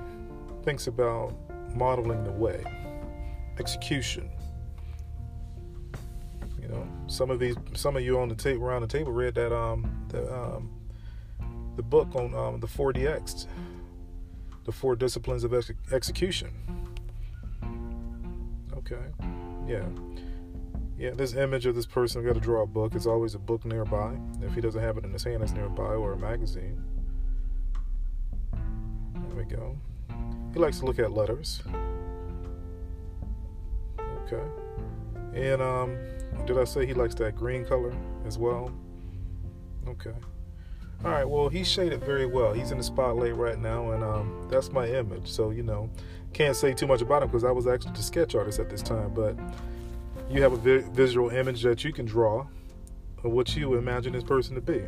thinks 0.62 0.86
about 0.86 1.34
modeling 1.76 2.24
the 2.24 2.32
way. 2.32 2.64
Execution. 3.58 4.30
You 6.58 6.68
know, 6.68 6.88
some 7.06 7.30
of 7.30 7.38
these, 7.38 7.56
some 7.74 7.98
of 7.98 8.02
you 8.02 8.18
on 8.18 8.30
the 8.30 8.34
table 8.34 8.64
around 8.64 8.80
the 8.80 8.88
table 8.88 9.12
read 9.12 9.34
that 9.34 9.54
um 9.54 10.06
the 10.08 10.34
um 10.34 10.70
the 11.76 11.82
book 11.82 12.14
on 12.14 12.34
um, 12.34 12.60
the 12.60 12.66
4DX, 12.66 13.46
the 14.64 14.72
four 14.72 14.96
disciplines 14.96 15.44
of 15.44 15.54
ex- 15.54 15.72
execution. 15.92 16.50
Okay, 18.76 18.96
yeah, 19.66 19.86
yeah. 20.98 21.10
This 21.10 21.34
image 21.34 21.66
of 21.66 21.74
this 21.74 21.86
person 21.86 22.24
got 22.24 22.34
to 22.34 22.40
draw 22.40 22.62
a 22.62 22.66
book. 22.66 22.94
It's 22.94 23.06
always 23.06 23.34
a 23.34 23.38
book 23.38 23.64
nearby. 23.64 24.16
If 24.42 24.54
he 24.54 24.60
doesn't 24.60 24.80
have 24.80 24.98
it 24.98 25.04
in 25.04 25.12
his 25.12 25.24
hand, 25.24 25.42
it's 25.42 25.52
nearby 25.52 25.94
or 25.94 26.12
a 26.12 26.18
magazine. 26.18 26.82
There 28.52 29.36
we 29.36 29.44
go. 29.44 29.76
He 30.52 30.58
likes 30.58 30.78
to 30.80 30.86
look 30.86 30.98
at 30.98 31.12
letters. 31.12 31.62
Okay. 34.26 34.42
And 35.34 35.60
um, 35.60 35.98
did 36.46 36.58
I 36.58 36.64
say 36.64 36.86
he 36.86 36.94
likes 36.94 37.14
that 37.16 37.36
green 37.36 37.64
color 37.64 37.92
as 38.26 38.38
well? 38.38 38.70
Okay. 39.88 40.14
All 41.02 41.10
right. 41.10 41.24
Well, 41.28 41.48
he's 41.48 41.68
shaded 41.68 42.02
very 42.04 42.26
well. 42.26 42.52
He's 42.52 42.70
in 42.70 42.78
the 42.78 42.84
spotlight 42.84 43.36
right 43.36 43.58
now, 43.58 43.92
and 43.92 44.02
um, 44.04 44.46
that's 44.50 44.70
my 44.72 44.86
image. 44.86 45.30
So 45.30 45.50
you 45.50 45.62
know, 45.62 45.90
can't 46.32 46.56
say 46.56 46.74
too 46.74 46.86
much 46.86 47.00
about 47.02 47.22
him 47.22 47.28
because 47.28 47.44
I 47.44 47.50
was 47.50 47.66
actually 47.66 47.92
the 47.92 48.02
sketch 48.02 48.34
artist 48.34 48.58
at 48.58 48.68
this 48.70 48.82
time. 48.82 49.12
But 49.14 49.38
you 50.30 50.42
have 50.42 50.52
a 50.52 50.56
vi- 50.56 50.88
visual 50.92 51.30
image 51.30 51.62
that 51.62 51.84
you 51.84 51.92
can 51.92 52.06
draw 52.06 52.46
of 53.22 53.32
what 53.32 53.56
you 53.56 53.74
imagine 53.74 54.12
this 54.12 54.24
person 54.24 54.54
to 54.54 54.60
be. 54.60 54.82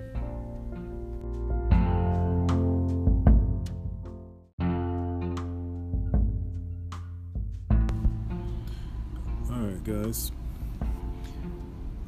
All 9.50 9.62
right, 9.62 9.84
guys. 9.84 10.32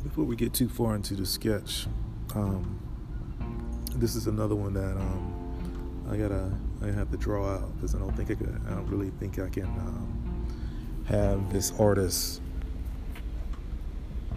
Before 0.03 0.25
we 0.25 0.37
get 0.37 0.53
too 0.53 0.69
far 0.69 0.95
into 0.95 1.15
the 1.15 1.27
sketch, 1.27 1.87
um, 2.35 2.81
this 4.01 4.15
is 4.15 4.27
another 4.27 4.55
one 4.55 4.75
that 4.75 4.97
um, 4.97 6.07
I 6.11 6.17
gotta 6.17 6.51
I 6.83 6.87
have 6.87 7.11
to 7.11 7.17
draw 7.17 7.55
out 7.55 7.75
because 7.77 7.95
I 7.95 7.99
don't 7.99 8.17
think 8.17 8.31
I 8.31 8.35
could, 8.35 8.61
I 8.67 8.71
don't 8.71 8.87
really 8.87 9.11
think 9.19 9.39
I 9.39 9.49
can 9.49 9.65
um, 9.65 10.47
have 11.07 11.53
this 11.53 11.73
artist 11.79 12.41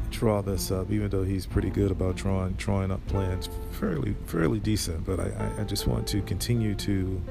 draw 0.10 0.42
this 0.42 0.72
up, 0.72 0.92
even 0.92 1.10
though 1.10 1.24
he's 1.24 1.46
pretty 1.46 1.70
good 1.70 1.92
about 1.92 2.16
drawing 2.16 2.54
drawing 2.54 2.92
up 2.92 3.06
plans, 3.08 3.50
fairly 3.72 4.16
fairly 4.26 4.60
decent. 4.60 5.06
But 5.06 5.20
I, 5.20 5.52
I 5.60 5.64
just 5.64 5.88
want 5.88 6.08
to 6.08 6.22
continue 6.24 6.76
to 6.76 7.22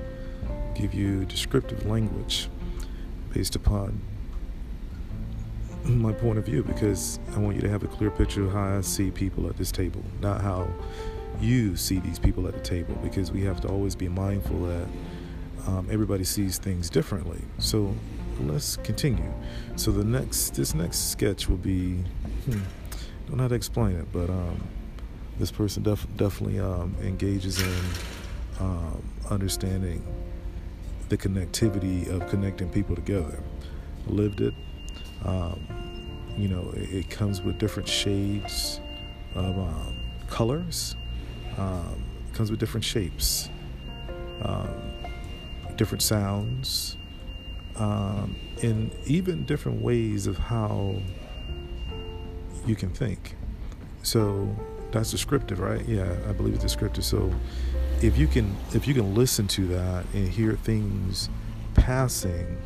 give 0.74 0.94
you 0.94 1.24
descriptive 1.24 1.84
language 1.86 2.48
based 3.32 3.56
upon 3.56 4.00
my 5.84 6.12
point 6.12 6.38
of 6.38 6.44
view 6.44 6.62
because 6.62 7.18
I 7.34 7.38
want 7.38 7.56
you 7.56 7.62
to 7.62 7.68
have 7.68 7.82
a 7.82 7.88
clear 7.88 8.10
picture 8.10 8.44
of 8.44 8.52
how 8.52 8.78
I 8.78 8.80
see 8.82 9.10
people 9.10 9.48
at 9.48 9.56
this 9.56 9.72
table, 9.72 10.02
not 10.20 10.40
how 10.40 10.68
you 11.40 11.76
see 11.76 11.98
these 11.98 12.18
people 12.18 12.46
at 12.46 12.54
the 12.54 12.60
table, 12.60 12.94
because 13.02 13.30
we 13.30 13.42
have 13.42 13.60
to 13.62 13.68
always 13.68 13.94
be 13.94 14.08
mindful 14.08 14.66
that 14.66 14.86
um, 15.66 15.88
everybody 15.90 16.24
sees 16.24 16.58
things 16.58 16.90
differently. 16.90 17.40
So 17.58 17.94
let's 18.40 18.76
continue. 18.76 19.32
So 19.76 19.90
the 19.90 20.04
next, 20.04 20.54
this 20.54 20.74
next 20.74 21.10
sketch 21.10 21.48
will 21.48 21.56
be, 21.56 21.94
hmm, 22.44 22.60
don't 23.26 23.36
know 23.36 23.44
how 23.44 23.48
to 23.48 23.54
explain 23.54 23.96
it, 23.96 24.06
but 24.12 24.30
um, 24.30 24.60
this 25.38 25.50
person 25.50 25.82
def- 25.82 26.06
definitely 26.16 26.60
um, 26.60 26.94
engages 27.02 27.60
in 27.60 27.80
um, 28.60 29.02
understanding 29.30 30.04
the 31.08 31.16
connectivity 31.16 32.08
of 32.08 32.28
connecting 32.28 32.68
people 32.68 32.94
together. 32.94 33.42
Lived 34.06 34.40
it, 34.40 34.54
um, 35.24 35.66
you 36.36 36.48
know, 36.48 36.70
it, 36.74 36.90
it, 36.90 37.10
comes 37.10 37.42
with 37.42 37.58
different 37.58 37.88
shades 37.88 38.80
of 39.34 39.58
um, 39.58 39.96
colors. 40.28 40.96
Um, 41.56 42.04
comes 42.32 42.50
with 42.50 42.60
different 42.60 42.84
shapes, 42.84 43.50
um, 44.42 44.70
different 45.76 46.02
sounds, 46.02 46.96
um, 47.76 48.36
and 48.62 48.90
even 49.06 49.44
different 49.44 49.82
ways 49.82 50.26
of 50.26 50.38
how 50.38 50.94
you 52.66 52.76
can 52.76 52.90
think. 52.90 53.36
So 54.02 54.54
that's 54.92 55.10
descriptive, 55.10 55.60
right? 55.60 55.84
Yeah, 55.86 56.16
I 56.28 56.32
believe 56.32 56.54
it's 56.54 56.62
descriptive. 56.62 57.04
So 57.04 57.32
if 58.02 58.16
you 58.16 58.26
can 58.26 58.56
if 58.72 58.88
you 58.88 58.94
can 58.94 59.14
listen 59.14 59.46
to 59.46 59.66
that 59.66 60.04
and 60.14 60.28
hear 60.28 60.54
things 60.54 61.28
passing 61.74 62.56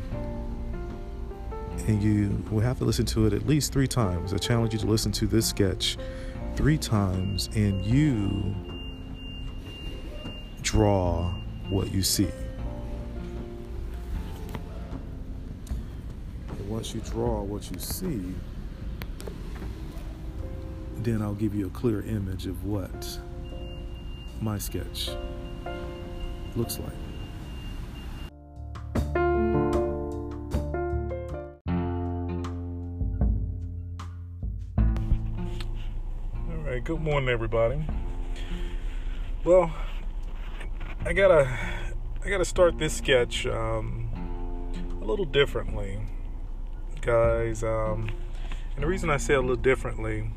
and 1.87 2.01
you 2.01 2.43
will 2.49 2.61
have 2.61 2.77
to 2.77 2.85
listen 2.85 3.05
to 3.05 3.25
it 3.25 3.33
at 3.33 3.45
least 3.45 3.73
three 3.73 3.87
times 3.87 4.33
i 4.33 4.37
challenge 4.37 4.71
you 4.71 4.79
to 4.79 4.87
listen 4.87 5.11
to 5.11 5.27
this 5.27 5.47
sketch 5.47 5.97
three 6.55 6.77
times 6.77 7.49
and 7.53 7.85
you 7.85 8.55
draw 10.75 11.33
what 11.69 11.89
you 11.93 12.03
see 12.03 12.27
and 16.49 16.69
once 16.69 16.93
you 16.93 16.99
draw 16.99 17.41
what 17.41 17.71
you 17.71 17.79
see 17.79 18.21
then 20.97 21.21
i'll 21.21 21.33
give 21.33 21.55
you 21.55 21.67
a 21.67 21.69
clear 21.69 22.01
image 22.01 22.45
of 22.45 22.65
what 22.65 23.07
my 24.41 24.57
sketch 24.57 25.11
looks 26.57 26.77
like. 26.77 26.91
All 36.49 36.63
right, 36.65 36.83
good 36.83 36.99
morning, 36.99 37.29
everybody. 37.29 37.85
Well, 39.45 39.73
I 41.07 41.13
gotta, 41.13 41.47
I 42.23 42.29
gotta 42.29 42.45
start 42.45 42.79
this 42.79 42.97
sketch 42.97 43.45
um, 43.45 44.09
a 44.99 45.05
little 45.05 45.23
differently, 45.23 45.99
guys. 47.01 47.63
Um, 47.63 48.09
and 48.73 48.83
the 48.83 48.87
reason 48.87 49.11
I 49.11 49.17
say 49.17 49.35
a 49.35 49.39
little 49.39 49.55
differently 49.55 50.31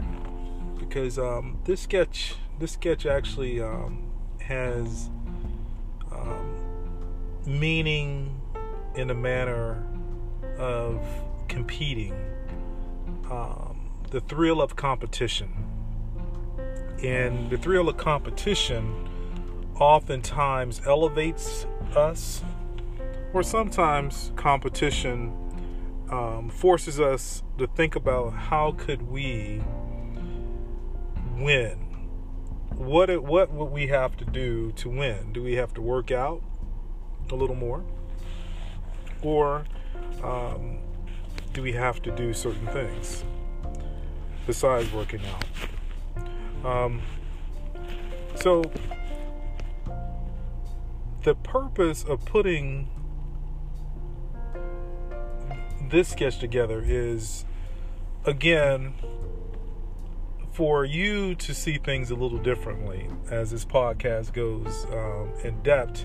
because 0.79 1.19
um, 1.19 1.59
this 1.65 1.81
sketch 1.81 2.35
this 2.59 2.73
sketch 2.73 3.07
actually 3.07 3.63
um, 3.63 4.11
has 4.43 5.09
um, 6.13 6.55
meaning 7.47 8.39
in 8.95 9.09
a 9.09 9.15
manner 9.15 9.83
of 10.59 11.01
competing, 11.49 12.13
um, 13.31 13.91
the 14.11 14.21
thrill 14.21 14.61
of 14.61 14.77
competition. 14.77 15.51
And 17.03 17.49
the 17.49 17.57
thrill 17.57 17.89
of 17.89 17.97
competition 17.97 19.08
oftentimes 19.81 20.81
elevates 20.87 21.67
us, 21.95 22.43
or 23.33 23.43
sometimes 23.43 24.33
competition 24.37 25.33
um, 26.11 26.51
forces 26.51 27.01
us 27.01 27.43
to 27.59 27.67
think 27.67 27.97
about 27.97 28.33
how 28.33 28.73
could 28.73 29.03
we 29.03 29.63
win 31.37 31.89
what 32.79 33.25
what 33.25 33.53
would 33.53 33.73
we 33.73 33.89
have 33.89 34.17
to 34.17 34.25
do 34.25 34.71
to 34.73 34.89
win? 34.89 35.33
Do 35.33 35.43
we 35.43 35.55
have 35.55 35.75
to 35.75 35.83
work 35.83 36.13
out 36.13 36.43
a 37.31 37.35
little 37.35 37.57
more, 37.57 37.85
or 39.21 39.65
um, 40.23 40.79
do 41.53 41.61
we 41.61 41.73
have 41.73 42.01
to 42.03 42.13
do 42.13 42.33
certain 42.33 42.67
things 42.69 43.25
besides 44.47 44.93
working 44.93 45.21
out? 45.27 46.65
Um, 46.65 47.03
so 48.37 48.63
the 51.23 51.35
purpose 51.35 52.05
of 52.05 52.25
putting 52.25 52.89
this 55.91 56.09
sketch 56.09 56.39
together 56.39 56.83
is 56.85 57.45
again 58.25 58.95
for 60.53 60.85
you 60.85 61.35
to 61.37 61.55
see 61.55 61.79
things 61.79 62.11
a 62.11 62.15
little 62.15 62.39
differently 62.39 63.09
as 63.31 63.51
this 63.51 63.65
podcast 63.65 64.33
goes 64.33 64.87
um, 64.93 65.33
in 65.45 65.63
depth 65.63 66.05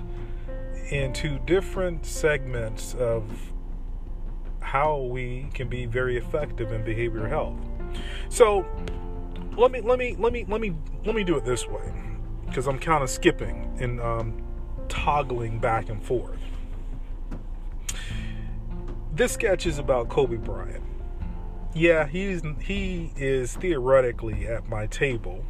into 0.90 1.40
different 1.40 2.06
segments 2.06 2.94
of 2.96 3.24
how 4.60 4.98
we 4.98 5.48
can 5.54 5.68
be 5.68 5.86
very 5.86 6.18
effective 6.18 6.72
in 6.72 6.84
behavioral 6.84 7.28
health. 7.28 7.58
So 8.30 8.66
let 9.58 9.72
me 9.72 9.82
let 9.82 10.00
me 10.00 10.16
let 10.18 10.34
me 10.34 10.46
let 10.48 10.62
me 10.62 10.76
let 11.06 11.16
me 11.16 11.24
do 11.24 11.38
it 11.38 11.46
this 11.46 11.68
way 11.68 11.92
because 12.46 12.68
I'm 12.68 12.80
kind 12.80 13.04
of 13.04 13.10
skipping 13.10 13.76
and 13.80 14.00
um, 14.02 14.43
toggling 14.90 15.60
back 15.60 15.90
and 15.90 16.04
forth. 16.04 16.40
This 19.14 19.34
sketch 19.34 19.66
is 19.66 19.78
about 19.80 20.10
Kobe 20.10 20.38
Bryant 20.38 20.84
yeah, 21.74 22.08
he's 22.08 22.42
he 22.62 23.12
is 23.16 23.56
theoretically 23.56 24.48
at 24.48 24.70
my 24.70 24.86
table. 24.88 25.44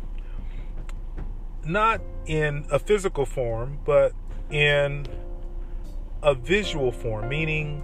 Not 1.65 2.01
in 2.25 2.65
a 2.71 2.79
physical 2.79 3.25
form, 3.25 3.79
but 3.85 4.13
in 4.49 5.05
a 6.21 6.33
visual 6.33 6.91
form, 6.91 7.29
meaning 7.29 7.83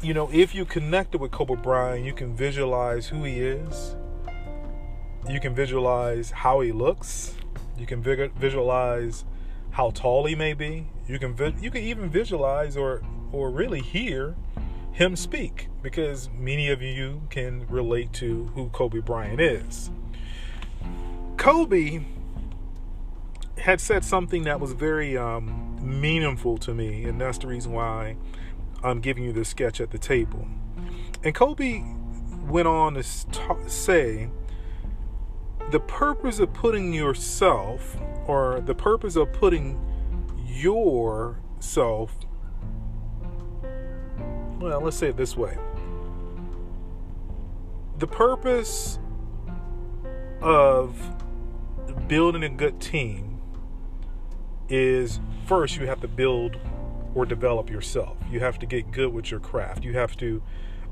you 0.00 0.14
know, 0.14 0.30
if 0.32 0.54
you 0.54 0.64
connected 0.64 1.20
with 1.20 1.30
Kobe 1.30 1.56
Bryant, 1.56 2.04
you 2.04 2.12
can 2.12 2.34
visualize 2.34 3.08
who 3.08 3.24
he 3.24 3.40
is. 3.40 3.96
You 5.28 5.40
can 5.40 5.54
visualize 5.54 6.30
how 6.30 6.60
he 6.60 6.72
looks. 6.72 7.34
You 7.78 7.86
can 7.86 8.02
visualize 8.02 9.24
how 9.74 9.90
tall 9.90 10.24
he 10.24 10.36
may 10.36 10.54
be. 10.54 10.86
You 11.08 11.18
can 11.18 11.36
you 11.60 11.70
can 11.70 11.82
even 11.82 12.08
visualize 12.08 12.76
or 12.76 13.02
or 13.32 13.50
really 13.50 13.80
hear 13.80 14.36
him 14.92 15.16
speak 15.16 15.68
because 15.82 16.30
many 16.30 16.70
of 16.70 16.80
you 16.80 17.22
can 17.28 17.66
relate 17.66 18.12
to 18.14 18.46
who 18.54 18.68
Kobe 18.68 19.00
Bryant 19.00 19.40
is. 19.40 19.90
Kobe 21.36 22.04
had 23.58 23.80
said 23.80 24.04
something 24.04 24.44
that 24.44 24.60
was 24.60 24.72
very 24.72 25.18
um, 25.18 25.76
meaningful 25.82 26.56
to 26.58 26.72
me, 26.72 27.04
and 27.04 27.20
that's 27.20 27.38
the 27.38 27.48
reason 27.48 27.72
why 27.72 28.16
I'm 28.84 29.00
giving 29.00 29.24
you 29.24 29.32
this 29.32 29.48
sketch 29.48 29.80
at 29.80 29.90
the 29.90 29.98
table. 29.98 30.46
And 31.24 31.34
Kobe 31.34 31.82
went 32.46 32.68
on 32.68 32.94
to 32.94 33.02
say, 33.66 34.28
the 35.74 35.80
purpose 35.80 36.38
of 36.38 36.52
putting 36.52 36.92
yourself, 36.92 37.96
or 38.28 38.60
the 38.60 38.76
purpose 38.76 39.16
of 39.16 39.32
putting 39.32 39.76
yourself 40.46 42.16
well, 44.60 44.80
let's 44.80 44.96
say 44.96 45.08
it 45.08 45.16
this 45.16 45.36
way 45.36 45.58
the 47.98 48.06
purpose 48.06 49.00
of 50.40 50.96
building 52.06 52.44
a 52.44 52.48
good 52.48 52.80
team 52.80 53.40
is 54.68 55.18
first 55.44 55.76
you 55.76 55.88
have 55.88 56.00
to 56.00 56.08
build 56.08 56.56
or 57.16 57.26
develop 57.26 57.68
yourself. 57.68 58.16
You 58.30 58.38
have 58.38 58.60
to 58.60 58.66
get 58.66 58.92
good 58.92 59.12
with 59.12 59.32
your 59.32 59.40
craft. 59.40 59.82
You 59.82 59.94
have 59.94 60.16
to 60.18 60.40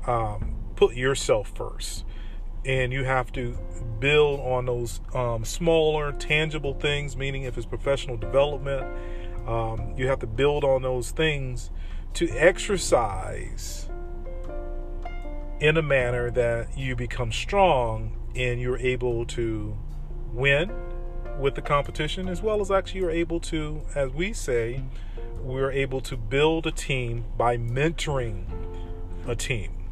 um, 0.07 0.55
put 0.75 0.95
yourself 0.95 1.53
first. 1.55 2.03
And 2.65 2.93
you 2.93 3.03
have 3.03 3.31
to 3.33 3.57
build 3.99 4.39
on 4.39 4.65
those 4.65 5.01
um, 5.13 5.43
smaller, 5.43 6.13
tangible 6.13 6.73
things, 6.73 7.17
meaning 7.17 7.43
if 7.43 7.57
it's 7.57 7.65
professional 7.65 8.17
development, 8.17 8.85
um, 9.47 9.93
you 9.97 10.07
have 10.07 10.19
to 10.19 10.27
build 10.27 10.63
on 10.63 10.81
those 10.81 11.11
things 11.11 11.71
to 12.13 12.29
exercise 12.29 13.89
in 15.59 15.77
a 15.77 15.81
manner 15.81 16.29
that 16.31 16.77
you 16.77 16.95
become 16.95 17.31
strong 17.31 18.17
and 18.35 18.59
you're 18.59 18.77
able 18.77 19.25
to 19.25 19.77
win 20.31 20.71
with 21.39 21.55
the 21.55 21.61
competition 21.61 22.27
as 22.27 22.41
well 22.41 22.61
as 22.61 22.69
actually 22.69 22.99
you're 22.99 23.11
able 23.11 23.39
to 23.39 23.81
as 23.95 24.11
we 24.11 24.33
say 24.33 24.83
we're 25.41 25.71
able 25.71 26.01
to 26.01 26.15
build 26.15 26.67
a 26.67 26.71
team 26.71 27.25
by 27.37 27.57
mentoring 27.57 28.45
a 29.27 29.35
team 29.35 29.82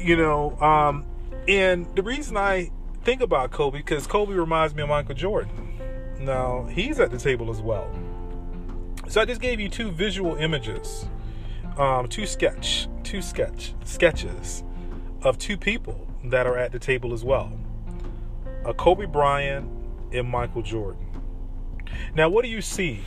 you 0.00 0.16
know 0.16 0.56
um 0.60 1.04
and 1.48 1.86
the 1.94 2.02
reason 2.02 2.36
i 2.36 2.70
think 3.04 3.20
about 3.20 3.50
kobe 3.50 3.78
because 3.78 4.06
kobe 4.06 4.32
reminds 4.32 4.74
me 4.74 4.82
of 4.82 4.88
michael 4.88 5.14
jordan 5.14 5.78
now 6.18 6.66
he's 6.70 6.98
at 7.00 7.10
the 7.10 7.18
table 7.18 7.50
as 7.50 7.60
well 7.60 7.90
so 9.10 9.20
I 9.20 9.24
just 9.24 9.40
gave 9.40 9.58
you 9.58 9.68
two 9.68 9.90
visual 9.90 10.36
images, 10.36 11.04
um, 11.76 12.08
two 12.08 12.26
sketch, 12.26 12.86
two 13.02 13.20
sketch 13.20 13.74
sketches 13.82 14.62
of 15.22 15.36
two 15.36 15.56
people 15.56 16.06
that 16.26 16.46
are 16.46 16.56
at 16.56 16.70
the 16.70 16.78
table 16.78 17.12
as 17.12 17.24
well. 17.24 17.50
A 18.64 18.72
Kobe 18.72 19.06
Bryant 19.06 19.68
and 20.12 20.28
Michael 20.28 20.62
Jordan. 20.62 21.04
Now, 22.14 22.28
what 22.28 22.44
do 22.44 22.50
you 22.52 22.62
see? 22.62 23.00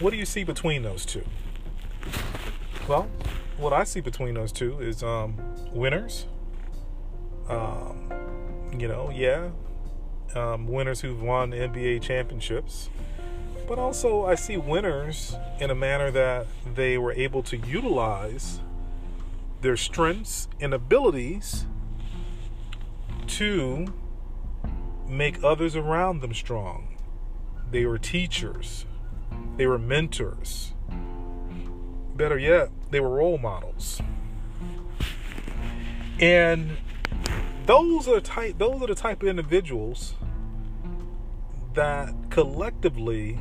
What 0.00 0.10
do 0.10 0.18
you 0.18 0.26
see 0.26 0.44
between 0.44 0.82
those 0.82 1.06
two? 1.06 1.24
Well, 2.86 3.08
what 3.62 3.72
I 3.72 3.84
see 3.84 4.00
between 4.00 4.34
those 4.34 4.52
two 4.52 4.80
is 4.80 5.02
um, 5.02 5.36
winners. 5.72 6.26
Um, 7.48 8.10
you 8.78 8.88
know, 8.88 9.10
yeah, 9.14 9.50
um, 10.34 10.66
winners 10.66 11.00
who've 11.00 11.22
won 11.22 11.52
NBA 11.52 12.02
championships 12.02 12.90
but 13.66 13.78
also 13.78 14.26
I 14.26 14.34
see 14.34 14.56
winners 14.56 15.36
in 15.60 15.70
a 15.70 15.74
manner 15.74 16.10
that 16.10 16.46
they 16.74 16.98
were 16.98 17.12
able 17.12 17.42
to 17.44 17.56
utilize 17.56 18.60
their 19.60 19.76
strengths 19.76 20.48
and 20.60 20.74
abilities 20.74 21.64
to 23.28 23.86
make 25.08 25.42
others 25.42 25.76
around 25.76 26.20
them 26.20 26.34
strong. 26.34 26.96
They 27.70 27.86
were 27.86 27.98
teachers, 27.98 28.84
they 29.56 29.66
were 29.66 29.78
mentors. 29.78 30.71
Better 32.14 32.38
yet, 32.38 32.70
they 32.90 33.00
were 33.00 33.08
role 33.08 33.38
models. 33.38 34.00
And 36.20 36.76
those 37.66 38.06
are 38.06 38.20
type 38.20 38.58
those 38.58 38.82
are 38.82 38.86
the 38.86 38.94
type 38.94 39.22
of 39.22 39.28
individuals 39.28 40.14
that 41.74 42.14
collectively 42.30 43.38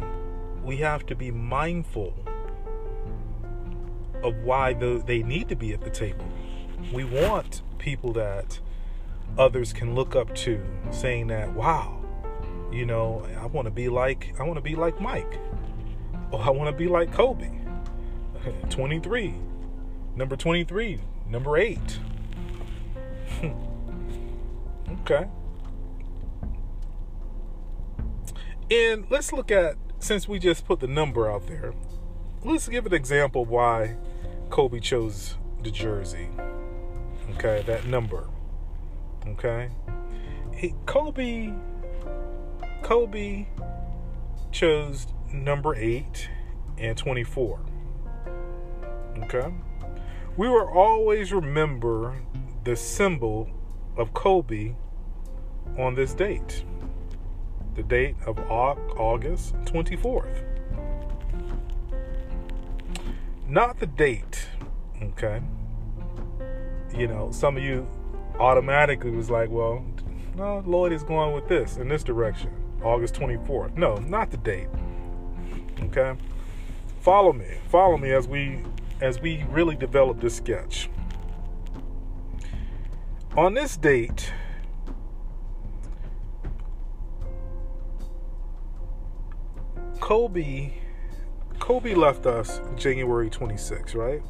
we 0.63 0.77
have 0.77 1.05
to 1.07 1.15
be 1.15 1.31
mindful 1.31 2.13
of 4.23 4.35
why 4.43 4.73
the, 4.73 5.03
they 5.05 5.23
need 5.23 5.49
to 5.49 5.55
be 5.55 5.73
at 5.73 5.81
the 5.81 5.89
table. 5.89 6.25
We 6.93 7.03
want 7.03 7.63
people 7.79 8.13
that 8.13 8.59
others 9.37 9.73
can 9.73 9.95
look 9.95 10.15
up 10.15 10.33
to, 10.35 10.63
saying 10.91 11.27
that, 11.27 11.51
"Wow, 11.53 12.01
you 12.71 12.85
know, 12.85 13.25
I 13.39 13.45
want 13.47 13.65
to 13.65 13.71
be 13.71 13.89
like 13.89 14.33
I 14.39 14.43
want 14.43 14.55
to 14.57 14.61
be 14.61 14.75
like 14.75 14.99
Mike. 15.01 15.39
or 16.31 16.41
I 16.41 16.49
want 16.49 16.69
to 16.69 16.75
be 16.75 16.87
like 16.87 17.11
Kobe. 17.11 17.60
23, 18.69 19.35
number 20.15 20.35
23, 20.35 20.99
number 21.27 21.57
8." 21.57 21.99
okay. 25.01 25.27
And 28.69 29.05
let's 29.09 29.33
look 29.33 29.51
at 29.51 29.75
since 29.99 30.27
we 30.27 30.39
just 30.39 30.65
put 30.65 30.79
the 30.79 30.87
number 30.87 31.29
out 31.29 31.47
there, 31.47 31.73
let's 32.43 32.67
give 32.67 32.85
an 32.85 32.93
example 32.93 33.45
why 33.45 33.97
Kobe 34.49 34.79
chose 34.79 35.35
the 35.63 35.71
jersey. 35.71 36.29
Okay, 37.31 37.63
that 37.67 37.85
number. 37.85 38.27
Okay. 39.27 39.69
He, 40.55 40.73
Kobe 40.85 41.53
Kobe 42.81 43.45
chose 44.51 45.07
number 45.31 45.75
8 45.75 46.29
and 46.77 46.97
24. 46.97 47.59
Okay? 49.23 49.53
We 50.37 50.49
will 50.49 50.69
always 50.69 51.31
remember 51.31 52.15
the 52.63 52.75
symbol 52.75 53.49
of 53.97 54.13
Kobe 54.13 54.73
on 55.77 55.95
this 55.95 56.13
date. 56.13 56.63
The 57.75 57.83
date 57.83 58.15
of 58.25 58.39
August 58.49 59.55
24th. 59.65 60.43
Not 63.47 63.79
the 63.79 63.87
date, 63.87 64.47
okay? 65.03 65.41
You 66.95 67.07
know, 67.07 67.31
some 67.31 67.57
of 67.57 67.63
you 67.63 67.87
automatically 68.39 69.11
was 69.11 69.29
like, 69.29 69.49
well, 69.49 69.85
no, 70.35 70.63
Lloyd 70.65 70.93
is 70.93 71.03
going 71.03 71.33
with 71.33 71.47
this 71.47 71.77
in 71.77 71.87
this 71.87 72.03
direction. 72.03 72.51
August 72.83 73.13
24th. 73.15 73.75
No, 73.77 73.95
not 73.97 74.31
the 74.31 74.37
date. 74.37 74.67
Okay? 75.83 76.15
Follow 77.01 77.33
me. 77.33 77.57
Follow 77.67 77.97
me 77.97 78.11
as 78.11 78.27
we 78.27 78.63
as 79.01 79.19
we 79.19 79.43
really 79.49 79.75
develop 79.75 80.21
this 80.21 80.35
sketch. 80.35 80.89
On 83.35 83.53
this 83.53 83.77
date, 83.77 84.31
Kobe 89.99 90.73
Kobe 91.59 91.93
left 91.93 92.25
us 92.25 92.59
January 92.75 93.29
26, 93.29 93.93
right? 93.95 94.21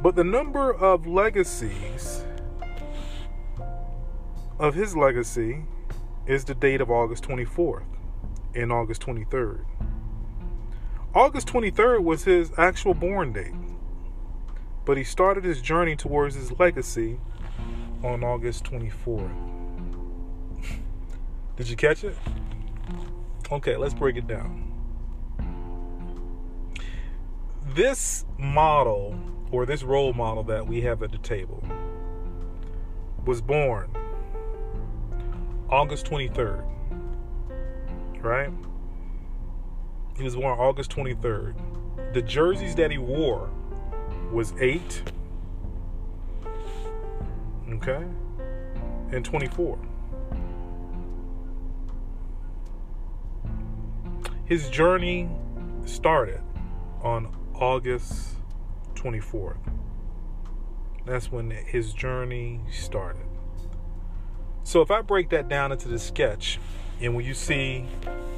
But 0.00 0.14
the 0.14 0.24
number 0.24 0.72
of 0.72 1.06
legacies 1.06 2.24
of 4.58 4.74
his 4.74 4.96
legacy 4.96 5.64
is 6.26 6.44
the 6.44 6.54
date 6.54 6.80
of 6.80 6.90
August 6.90 7.24
24th 7.24 7.84
and 8.54 8.72
August 8.72 9.02
23rd. 9.02 9.64
August 11.12 11.48
23rd 11.48 12.04
was 12.04 12.22
his 12.22 12.52
actual 12.56 12.94
born 12.94 13.32
date, 13.32 13.52
but 14.84 14.96
he 14.96 15.02
started 15.02 15.42
his 15.42 15.60
journey 15.60 15.96
towards 15.96 16.36
his 16.36 16.52
legacy 16.60 17.18
on 18.04 18.22
August 18.22 18.62
24th. 18.62 19.32
Did 21.56 21.68
you 21.68 21.74
catch 21.74 22.04
it? 22.04 22.16
Okay, 23.50 23.76
let's 23.76 23.92
break 23.92 24.16
it 24.16 24.28
down. 24.28 24.72
This 27.74 28.24
model 28.38 29.18
or 29.50 29.66
this 29.66 29.82
role 29.82 30.12
model 30.12 30.44
that 30.44 30.64
we 30.64 30.80
have 30.82 31.02
at 31.02 31.10
the 31.10 31.18
table 31.18 31.60
was 33.26 33.40
born 33.40 33.90
August 35.68 36.06
23rd. 36.06 36.64
Right? 38.22 38.52
He 40.16 40.24
was 40.24 40.36
born 40.36 40.58
August 40.58 40.90
23rd. 40.90 41.54
The 42.12 42.22
jerseys 42.22 42.74
that 42.74 42.90
he 42.90 42.98
wore 42.98 43.50
was 44.32 44.52
8 44.60 45.12
okay 47.72 48.04
and 49.12 49.24
24 49.24 49.78
his 54.44 54.68
journey 54.68 55.28
started 55.84 56.40
on 57.02 57.34
August 57.54 58.36
24th 58.94 59.58
that's 61.06 61.32
when 61.32 61.50
his 61.50 61.92
journey 61.92 62.60
started. 62.70 63.26
So 64.62 64.80
if 64.80 64.90
I 64.90 65.02
break 65.02 65.30
that 65.30 65.48
down 65.48 65.72
into 65.72 65.88
the 65.88 65.98
sketch, 65.98 66.60
and 67.00 67.14
when 67.14 67.24
you 67.24 67.34
see 67.34 67.86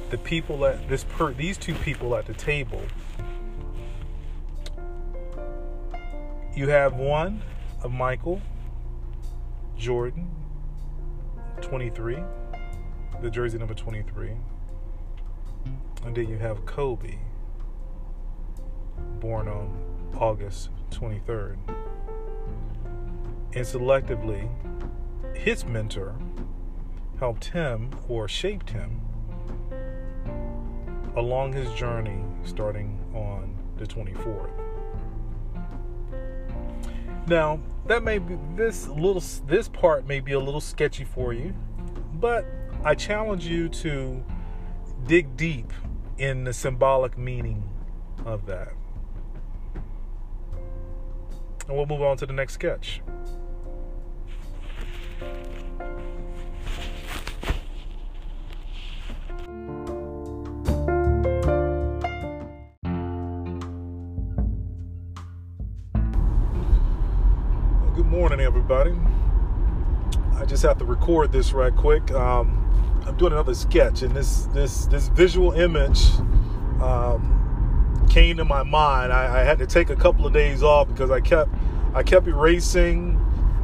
the 0.09 0.17
people 0.17 0.65
at 0.65 0.87
this 0.87 1.03
per 1.03 1.33
these 1.33 1.57
two 1.57 1.75
people 1.75 2.15
at 2.15 2.25
the 2.25 2.33
table, 2.33 2.81
you 6.55 6.69
have 6.69 6.93
one 6.95 7.41
of 7.81 7.91
Michael 7.91 8.41
Jordan, 9.77 10.29
23, 11.61 12.23
the 13.21 13.29
jersey 13.29 13.57
number 13.57 13.73
23. 13.73 14.31
And 16.05 16.15
then 16.15 16.29
you 16.29 16.37
have 16.37 16.65
Kobe, 16.65 17.17
born 19.19 19.47
on 19.47 19.77
August 20.15 20.69
23rd. 20.91 21.57
And 23.55 23.65
selectively, 23.65 24.49
his 25.35 25.65
mentor 25.65 26.15
helped 27.19 27.45
him 27.45 27.89
or 28.07 28.27
shaped 28.27 28.69
him 28.69 29.01
along 31.15 31.53
his 31.53 31.71
journey 31.73 32.23
starting 32.43 32.99
on 33.13 33.55
the 33.77 33.85
24th. 33.85 34.49
Now, 37.27 37.59
that 37.85 38.03
may 38.03 38.19
be 38.19 38.37
this 38.55 38.87
little 38.87 39.23
this 39.47 39.67
part 39.67 40.05
may 40.05 40.19
be 40.19 40.33
a 40.33 40.39
little 40.39 40.61
sketchy 40.61 41.03
for 41.03 41.33
you, 41.33 41.53
but 42.15 42.45
I 42.83 42.95
challenge 42.95 43.45
you 43.45 43.69
to 43.69 44.23
dig 45.05 45.37
deep 45.37 45.71
in 46.17 46.43
the 46.43 46.53
symbolic 46.53 47.17
meaning 47.17 47.63
of 48.25 48.45
that. 48.47 48.73
And 51.67 51.77
we'll 51.77 51.85
move 51.85 52.01
on 52.01 52.17
to 52.17 52.25
the 52.25 52.33
next 52.33 52.53
sketch. 52.53 53.01
Everybody. 68.43 68.93
I 70.35 70.45
just 70.45 70.63
have 70.63 70.77
to 70.79 70.85
record 70.85 71.31
this 71.31 71.53
right 71.53 71.75
quick. 71.75 72.11
Um, 72.11 72.59
I'm 73.05 73.15
doing 73.17 73.33
another 73.33 73.53
sketch, 73.53 74.01
and 74.01 74.15
this 74.15 74.45
this 74.53 74.85
this 74.87 75.07
visual 75.09 75.51
image 75.53 76.09
um, 76.81 78.05
came 78.09 78.37
to 78.37 78.45
my 78.45 78.63
mind. 78.63 79.13
I, 79.13 79.41
I, 79.41 79.43
had 79.43 79.59
to 79.59 79.67
take 79.67 79.89
a 79.89 79.95
couple 79.95 80.25
of 80.25 80.33
days 80.33 80.63
off 80.63 80.87
because 80.87 81.11
I 81.11 81.21
kept 81.21 81.49
I 81.93 82.03
kept 82.03 82.27
erasing, 82.27 83.15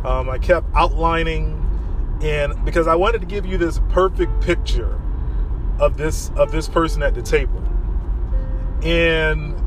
um, 0.05 0.29
I 0.29 0.37
kept 0.37 0.67
outlining, 0.75 2.19
and 2.21 2.63
because 2.65 2.87
I 2.87 2.95
wanted 2.95 3.21
to 3.21 3.27
give 3.27 3.45
you 3.45 3.57
this 3.57 3.79
perfect 3.89 4.41
picture 4.41 4.99
of 5.79 5.97
this 5.97 6.31
of 6.35 6.51
this 6.51 6.67
person 6.67 7.03
at 7.03 7.15
the 7.15 7.21
table, 7.21 7.63
and 8.83 9.58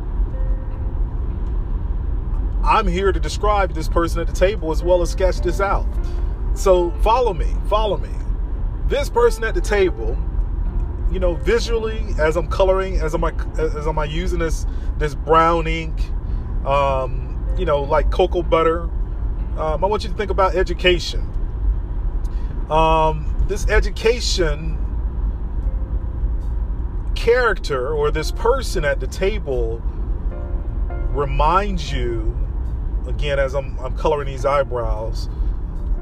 I'm 2.65 2.87
here 2.87 3.13
to 3.13 3.19
describe 3.19 3.75
this 3.75 3.89
person 3.89 4.21
at 4.21 4.27
the 4.27 4.33
table 4.33 4.71
as 4.71 4.83
well 4.83 5.03
as 5.03 5.11
sketch 5.11 5.41
this 5.41 5.61
out. 5.61 5.87
So 6.55 6.91
follow 7.03 7.35
me, 7.35 7.55
follow 7.69 7.97
me. 7.97 8.11
This 8.87 9.09
person 9.09 9.43
at 9.45 9.55
the 9.55 9.61
table, 9.61 10.17
you 11.11 11.19
know, 11.19 11.35
visually 11.35 12.05
as 12.19 12.37
I'm 12.37 12.49
coloring, 12.49 12.97
as 13.01 13.15
I'm 13.15 13.25
as 13.25 13.87
I'm 13.87 13.99
using 14.11 14.39
this 14.39 14.67
this 14.99 15.15
brown 15.15 15.67
ink, 15.67 15.95
um, 16.65 17.45
you 17.59 17.65
know, 17.65 17.83
like 17.83 18.11
cocoa 18.11 18.43
butter. 18.43 18.83
Um, 19.57 19.85
I 19.85 19.87
want 19.87 20.05
you 20.05 20.11
to 20.11 20.17
think 20.17 20.31
about 20.31 20.55
education. 20.55 21.29
Um, 22.71 23.45
this 23.49 23.69
education 23.69 24.79
character 27.15 27.93
or 27.93 28.11
this 28.11 28.31
person 28.31 28.85
at 28.85 29.01
the 29.01 29.07
table 29.07 29.83
reminds 31.13 31.93
you 31.93 32.35
again 33.07 33.39
as 33.39 33.55
I'm, 33.55 33.79
I'm 33.81 33.97
coloring 33.97 34.27
these 34.27 34.45
eyebrows 34.45 35.29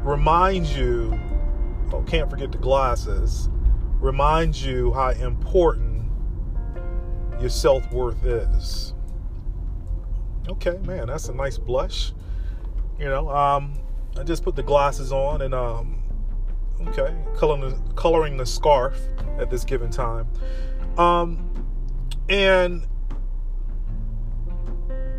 reminds 0.02 0.76
you 0.76 1.18
oh 1.92 2.02
can't 2.02 2.28
forget 2.30 2.52
the 2.52 2.58
glasses 2.58 3.48
reminds 4.00 4.64
you 4.64 4.92
how 4.92 5.10
important 5.10 6.10
your 7.40 7.50
self-worth 7.50 8.24
is. 8.24 8.94
Okay 10.48 10.78
man 10.86 11.06
that's 11.06 11.28
a 11.28 11.34
nice 11.34 11.58
blush. 11.58 12.12
You 12.98 13.06
know 13.06 13.30
um 13.30 13.74
i 14.18 14.22
just 14.24 14.42
put 14.42 14.56
the 14.56 14.62
glasses 14.62 15.12
on 15.12 15.42
and 15.42 15.54
um 15.54 16.02
okay 16.88 17.14
coloring 17.36 17.70
the, 17.70 17.94
coloring 17.94 18.36
the 18.36 18.46
scarf 18.46 18.98
at 19.38 19.50
this 19.50 19.64
given 19.64 19.90
time. 19.90 20.28
Um 20.98 21.46
and 22.28 22.86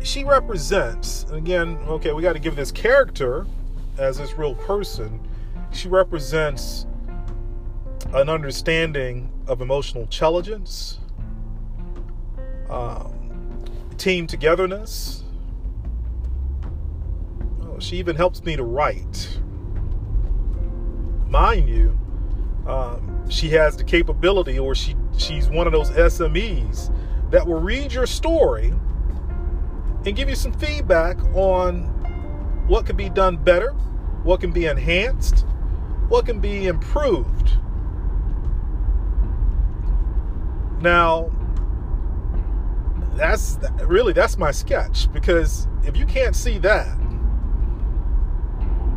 she 0.02 0.24
represents 0.24 1.24
again 1.30 1.76
okay 1.86 2.12
we 2.12 2.22
got 2.22 2.32
to 2.32 2.38
give 2.38 2.56
this 2.56 2.72
character 2.72 3.46
as 3.98 4.18
this 4.18 4.32
real 4.34 4.54
person 4.54 5.20
she 5.70 5.88
represents 5.88 6.86
an 8.14 8.28
understanding 8.28 9.32
of 9.46 9.60
emotional 9.60 10.02
intelligence 10.02 10.98
um, 12.68 13.22
team 13.98 14.26
togetherness. 14.26 15.22
Oh, 17.62 17.78
she 17.78 17.96
even 17.98 18.16
helps 18.16 18.42
me 18.42 18.56
to 18.56 18.64
write. 18.64 19.38
Mind 21.28 21.68
you 21.68 21.98
um, 22.66 23.28
she 23.30 23.48
has 23.50 23.76
the 23.76 23.84
capability 23.84 24.58
or 24.58 24.74
she 24.74 24.94
she's 25.16 25.48
one 25.48 25.66
of 25.66 25.72
those 25.72 25.90
smes 25.90 26.94
that 27.30 27.46
will 27.46 27.60
read 27.60 27.92
your 27.92 28.06
story 28.06 28.72
and 30.04 30.16
give 30.16 30.28
you 30.28 30.34
some 30.34 30.52
feedback 30.52 31.18
on 31.34 31.84
what 32.66 32.86
can 32.86 32.96
be 32.96 33.08
done 33.08 33.36
better, 33.36 33.70
what 34.22 34.40
can 34.40 34.52
be 34.52 34.66
enhanced, 34.66 35.46
what 36.08 36.26
can 36.26 36.40
be 36.40 36.66
improved. 36.66 37.52
Now, 40.80 41.30
that's 43.14 43.58
really 43.82 44.12
that's 44.12 44.38
my 44.38 44.50
sketch 44.50 45.12
because 45.12 45.68
if 45.84 45.96
you 45.96 46.06
can't 46.06 46.34
see 46.34 46.58
that, 46.58 46.98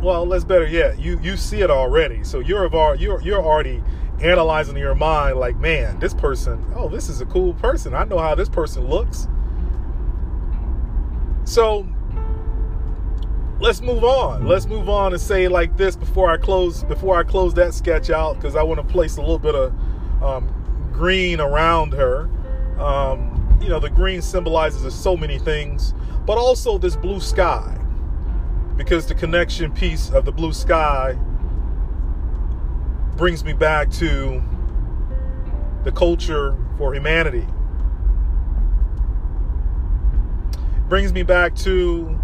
well, 0.02 0.26
let's 0.26 0.44
better 0.44 0.66
yet, 0.66 0.98
you 0.98 1.18
you 1.20 1.36
see 1.36 1.60
it 1.60 1.70
already. 1.70 2.24
So 2.24 2.40
you're 2.40 2.68
you're 2.96 3.20
you're 3.22 3.42
already 3.42 3.82
analyzing 4.20 4.76
in 4.76 4.80
your 4.80 4.94
mind 4.94 5.36
like, 5.38 5.56
man, 5.56 5.98
this 5.98 6.14
person, 6.14 6.64
oh, 6.74 6.88
this 6.88 7.08
is 7.08 7.20
a 7.20 7.26
cool 7.26 7.54
person. 7.54 7.94
I 7.94 8.04
know 8.04 8.18
how 8.18 8.34
this 8.34 8.48
person 8.48 8.88
looks. 8.88 9.28
So 11.46 11.86
let's 13.60 13.80
move 13.80 14.02
on. 14.02 14.46
Let's 14.46 14.66
move 14.66 14.88
on 14.88 15.12
and 15.12 15.22
say 15.22 15.46
like 15.46 15.76
this 15.76 15.96
before 15.96 16.28
I 16.28 16.36
close 16.36 16.82
before 16.82 17.16
I 17.16 17.22
close 17.22 17.54
that 17.54 17.72
sketch 17.72 18.10
out 18.10 18.34
because 18.34 18.56
I 18.56 18.64
want 18.64 18.86
to 18.86 18.92
place 18.92 19.16
a 19.16 19.20
little 19.20 19.38
bit 19.38 19.54
of 19.54 19.72
um, 20.22 20.90
green 20.92 21.40
around 21.40 21.92
her. 21.92 22.28
Um, 22.80 23.58
you 23.62 23.68
know, 23.68 23.78
the 23.78 23.88
green 23.88 24.20
symbolizes 24.22 24.92
so 24.92 25.16
many 25.16 25.38
things, 25.38 25.94
but 26.26 26.36
also 26.36 26.78
this 26.78 26.96
blue 26.96 27.20
sky 27.20 27.78
because 28.76 29.06
the 29.06 29.14
connection 29.14 29.72
piece 29.72 30.10
of 30.10 30.24
the 30.24 30.32
blue 30.32 30.52
sky 30.52 31.16
brings 33.16 33.44
me 33.44 33.52
back 33.52 33.88
to 33.90 34.42
the 35.84 35.92
culture 35.92 36.56
for 36.76 36.92
humanity 36.92 37.46
brings 40.88 41.12
me 41.12 41.22
back 41.22 41.54
to 41.56 42.18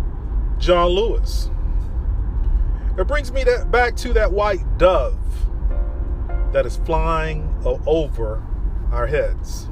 John 0.58 0.88
Lewis. 0.88 1.50
It 2.96 3.06
brings 3.08 3.32
me 3.32 3.42
that, 3.44 3.70
back 3.70 3.96
to 3.96 4.12
that 4.12 4.32
white 4.32 4.78
dove 4.78 5.18
that 6.52 6.66
is 6.66 6.76
flying 6.76 7.52
over 7.86 8.42
our 8.92 9.06
heads. 9.06 9.68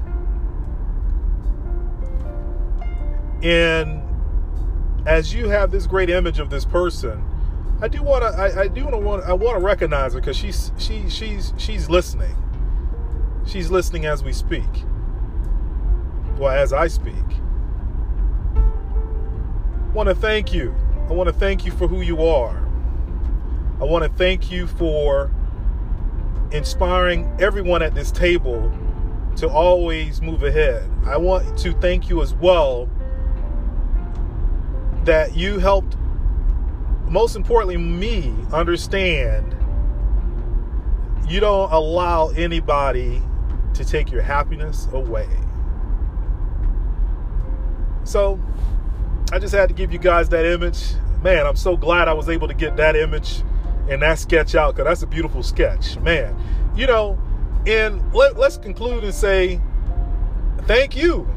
And 3.43 4.03
as 5.07 5.33
you 5.33 5.49
have 5.49 5.71
this 5.71 5.87
great 5.87 6.11
image 6.11 6.39
of 6.39 6.51
this 6.51 6.65
person, 6.65 7.25
I 7.83 7.89
do 7.89 8.03
want 8.03 8.23
to 8.23 8.29
I, 8.29 8.63
I, 8.63 8.69
do 8.69 8.85
want 8.85 9.23
to 9.23 9.29
I 9.29 9.33
want 9.33 9.59
to 9.59 9.65
recognize 9.65 10.13
her 10.13 10.21
because 10.21 10.37
she's 10.37 10.71
she 10.77 11.09
she's 11.09 11.55
she's 11.57 11.89
listening. 11.89 12.37
She's 13.47 13.71
listening 13.71 14.05
as 14.05 14.23
we 14.23 14.35
speak. 14.35 14.69
Well, 16.39 16.51
as 16.51 16.75
I 16.75 16.89
speak 16.89 17.15
want 19.93 20.09
to 20.09 20.15
thank 20.15 20.53
you. 20.53 20.75
I 21.09 21.13
want 21.13 21.29
to 21.29 21.33
thank 21.33 21.65
you 21.65 21.73
for 21.73 21.89
who 21.89 22.01
you 22.01 22.23
are. 22.23 22.57
I 23.81 23.85
want 23.85 24.05
to 24.05 24.11
thank 24.11 24.51
you 24.51 24.67
for 24.67 25.31
inspiring 26.53 27.35
everyone 27.41 27.83
at 27.83 27.95
this 27.95 28.13
table 28.13 28.73
to 29.37 29.49
always 29.49 30.21
move 30.21 30.43
ahead. 30.43 30.89
I 31.05 31.17
want 31.17 31.59
to 31.59 31.73
thank 31.73 32.09
you 32.09 32.23
as 32.23 32.35
well 32.35 32.89
that 35.05 35.37
you 35.37 35.59
helped, 35.59 35.97
most 37.07 37.35
importantly, 37.35 37.77
me 37.77 38.35
understand 38.53 39.57
you 41.29 41.41
don't 41.41 41.73
allow 41.73 42.29
anybody 42.31 43.23
to 43.75 43.85
take 43.85 44.11
your 44.13 44.23
happiness 44.23 44.89
away. 44.93 45.29
So, 48.05 48.41
I 49.33 49.39
just 49.39 49.55
had 49.55 49.69
to 49.69 49.75
give 49.75 49.93
you 49.93 49.99
guys 49.99 50.29
that 50.31 50.45
image. 50.45 50.95
Man, 51.23 51.47
I'm 51.47 51.57
so 51.57 51.77
glad 51.77 52.09
I 52.09 52.13
was 52.15 52.29
able 52.29 52.49
to 52.49 52.55
get 52.55 52.77
that 52.77 52.97
image 52.97 53.43
and 53.89 54.03
that 54.03 54.19
sketch 54.19 54.55
out 54.55 54.75
because 54.75 54.89
that's 54.89 55.03
a 55.03 55.07
beautiful 55.07 55.43
sketch. 55.43 55.99
Man, 55.99 56.37
you 56.75 56.87
know, 56.87 57.19
and 57.67 58.13
let, 58.13 58.37
let's 58.37 58.57
conclude 58.57 59.05
and 59.05 59.15
say 59.15 59.61
thank 60.63 60.97
you 60.97 61.29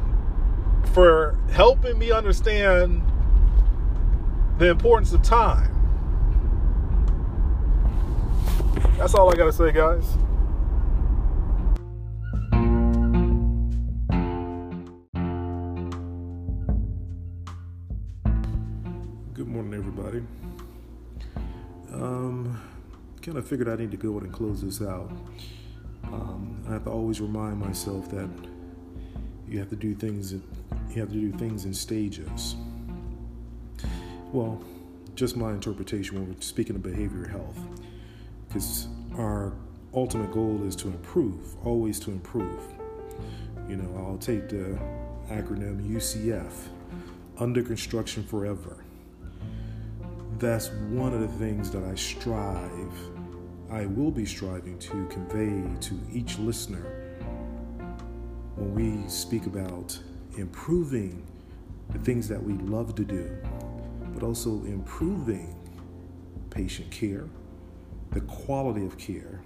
for 0.92 1.38
helping 1.50 1.98
me 1.98 2.10
understand 2.10 3.02
the 4.58 4.70
importance 4.70 5.12
of 5.12 5.22
time. 5.22 5.70
That's 8.98 9.14
all 9.14 9.32
I 9.32 9.36
got 9.36 9.46
to 9.46 9.52
say, 9.52 9.70
guys. 9.70 10.04
Kind 23.24 23.38
of 23.38 23.48
figured 23.48 23.68
I 23.70 23.76
need 23.76 23.90
to 23.90 23.96
go 23.96 24.18
and 24.18 24.30
close 24.30 24.60
this 24.60 24.82
out. 24.82 25.10
Um, 26.04 26.62
I 26.68 26.72
have 26.72 26.84
to 26.84 26.90
always 26.90 27.22
remind 27.22 27.58
myself 27.58 28.10
that 28.10 28.28
you 29.48 29.58
have 29.58 29.70
to 29.70 29.76
do 29.76 29.94
things. 29.94 30.32
You 30.32 30.42
have 30.96 31.08
to 31.08 31.14
do 31.14 31.32
things 31.32 31.64
in 31.64 31.72
stages. 31.72 32.54
Well, 34.30 34.62
just 35.14 35.36
my 35.36 35.52
interpretation 35.52 36.18
when 36.18 36.28
we're 36.28 36.40
speaking 36.40 36.76
of 36.76 36.82
behavioral 36.82 37.30
health, 37.30 37.58
because 38.46 38.88
our 39.16 39.54
ultimate 39.94 40.30
goal 40.32 40.62
is 40.66 40.76
to 40.76 40.88
improve, 40.88 41.56
always 41.64 41.98
to 42.00 42.10
improve. 42.10 42.62
You 43.68 43.76
know, 43.76 44.06
I'll 44.06 44.18
take 44.18 44.50
the 44.50 44.78
acronym 45.30 45.88
UCF, 45.88 46.52
under 47.38 47.62
construction 47.62 48.22
forever 48.22 48.83
that's 50.38 50.70
one 50.90 51.12
of 51.12 51.20
the 51.20 51.28
things 51.28 51.70
that 51.70 51.84
I 51.84 51.94
strive, 51.94 52.92
I 53.70 53.86
will 53.86 54.10
be 54.10 54.24
striving 54.24 54.78
to 54.78 55.06
convey 55.06 55.62
to 55.80 56.00
each 56.12 56.38
listener 56.38 57.20
when 58.56 58.74
we 58.74 59.08
speak 59.08 59.46
about 59.46 59.98
improving 60.36 61.26
the 61.90 61.98
things 61.98 62.28
that 62.28 62.42
we 62.42 62.54
love 62.54 62.94
to 62.96 63.04
do, 63.04 63.36
but 64.12 64.22
also 64.22 64.64
improving 64.64 65.54
patient 66.50 66.90
care, 66.90 67.28
the 68.12 68.20
quality 68.22 68.84
of 68.84 68.96
care, 68.96 69.40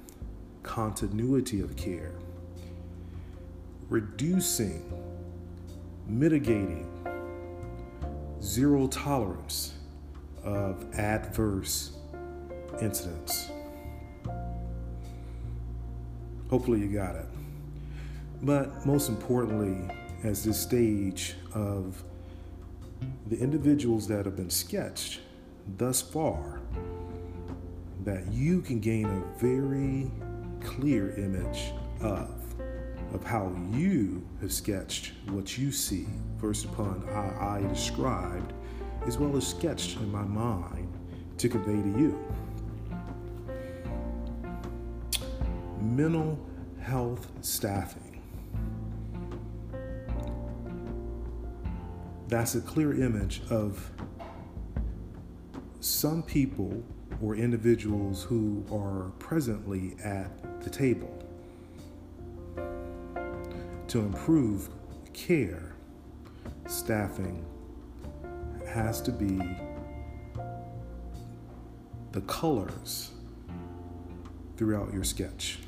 continuity 0.63 1.61
of 1.61 1.77
care, 1.77 2.13
reducing, 3.89 4.93
mitigating, 6.07 6.87
zero 8.41 8.87
tolerance 8.87 9.78
of 10.45 10.85
adverse 10.99 11.93
incidents. 12.81 13.51
Hopefully, 16.51 16.81
you 16.81 16.89
got 16.89 17.15
it. 17.17 17.27
But 18.43 18.87
most 18.87 19.09
importantly, 19.09 19.95
as 20.25 20.45
this 20.45 20.61
stage 20.61 21.35
of 21.55 22.03
the 23.27 23.39
individuals 23.39 24.09
that 24.09 24.25
have 24.25 24.37
been 24.37 24.51
sketched 24.51 25.21
thus 25.77 26.01
far, 26.01 26.61
that 28.05 28.33
you 28.33 28.63
can 28.63 28.81
gain 28.81 29.07
a 29.07 29.39
very 29.39 30.11
clear 30.61 31.11
image 31.17 31.73
of 32.01 32.39
of 33.15 33.25
how 33.25 33.51
you 33.73 34.27
have 34.41 34.53
sketched 34.53 35.13
what 35.31 35.57
you 35.57 35.73
see, 35.73 36.07
first 36.39 36.67
upon 36.67 37.03
how 37.09 37.35
I 37.41 37.67
described, 37.69 38.53
as 39.09 39.17
well 39.17 39.35
as 39.39 39.47
sketched 39.47 39.97
in 39.97 40.13
my 40.13 40.23
mind 40.23 40.93
to 41.39 41.49
convey 41.49 41.73
to 41.73 41.99
you. 41.99 42.19
Mental 45.81 46.39
health 46.79 47.31
staffing. 47.41 48.21
That's 52.29 52.55
a 52.55 52.61
clear 52.61 53.03
image 53.03 53.41
of 53.49 53.91
some 55.81 56.23
people 56.23 56.85
or 57.23 57.35
individuals 57.35 58.23
who 58.23 58.63
are 58.71 59.11
presently 59.19 59.97
at 60.05 60.63
the 60.63 60.69
table 60.69 61.25
to 63.87 64.01
improve 64.01 64.69
care, 65.15 65.73
staffing 66.67 67.43
has 68.79 69.01
to 69.01 69.11
be 69.11 69.41
the 72.13 72.21
colors 72.23 73.11
throughout 74.57 74.93
your 74.95 75.03
sketch. 75.03 75.59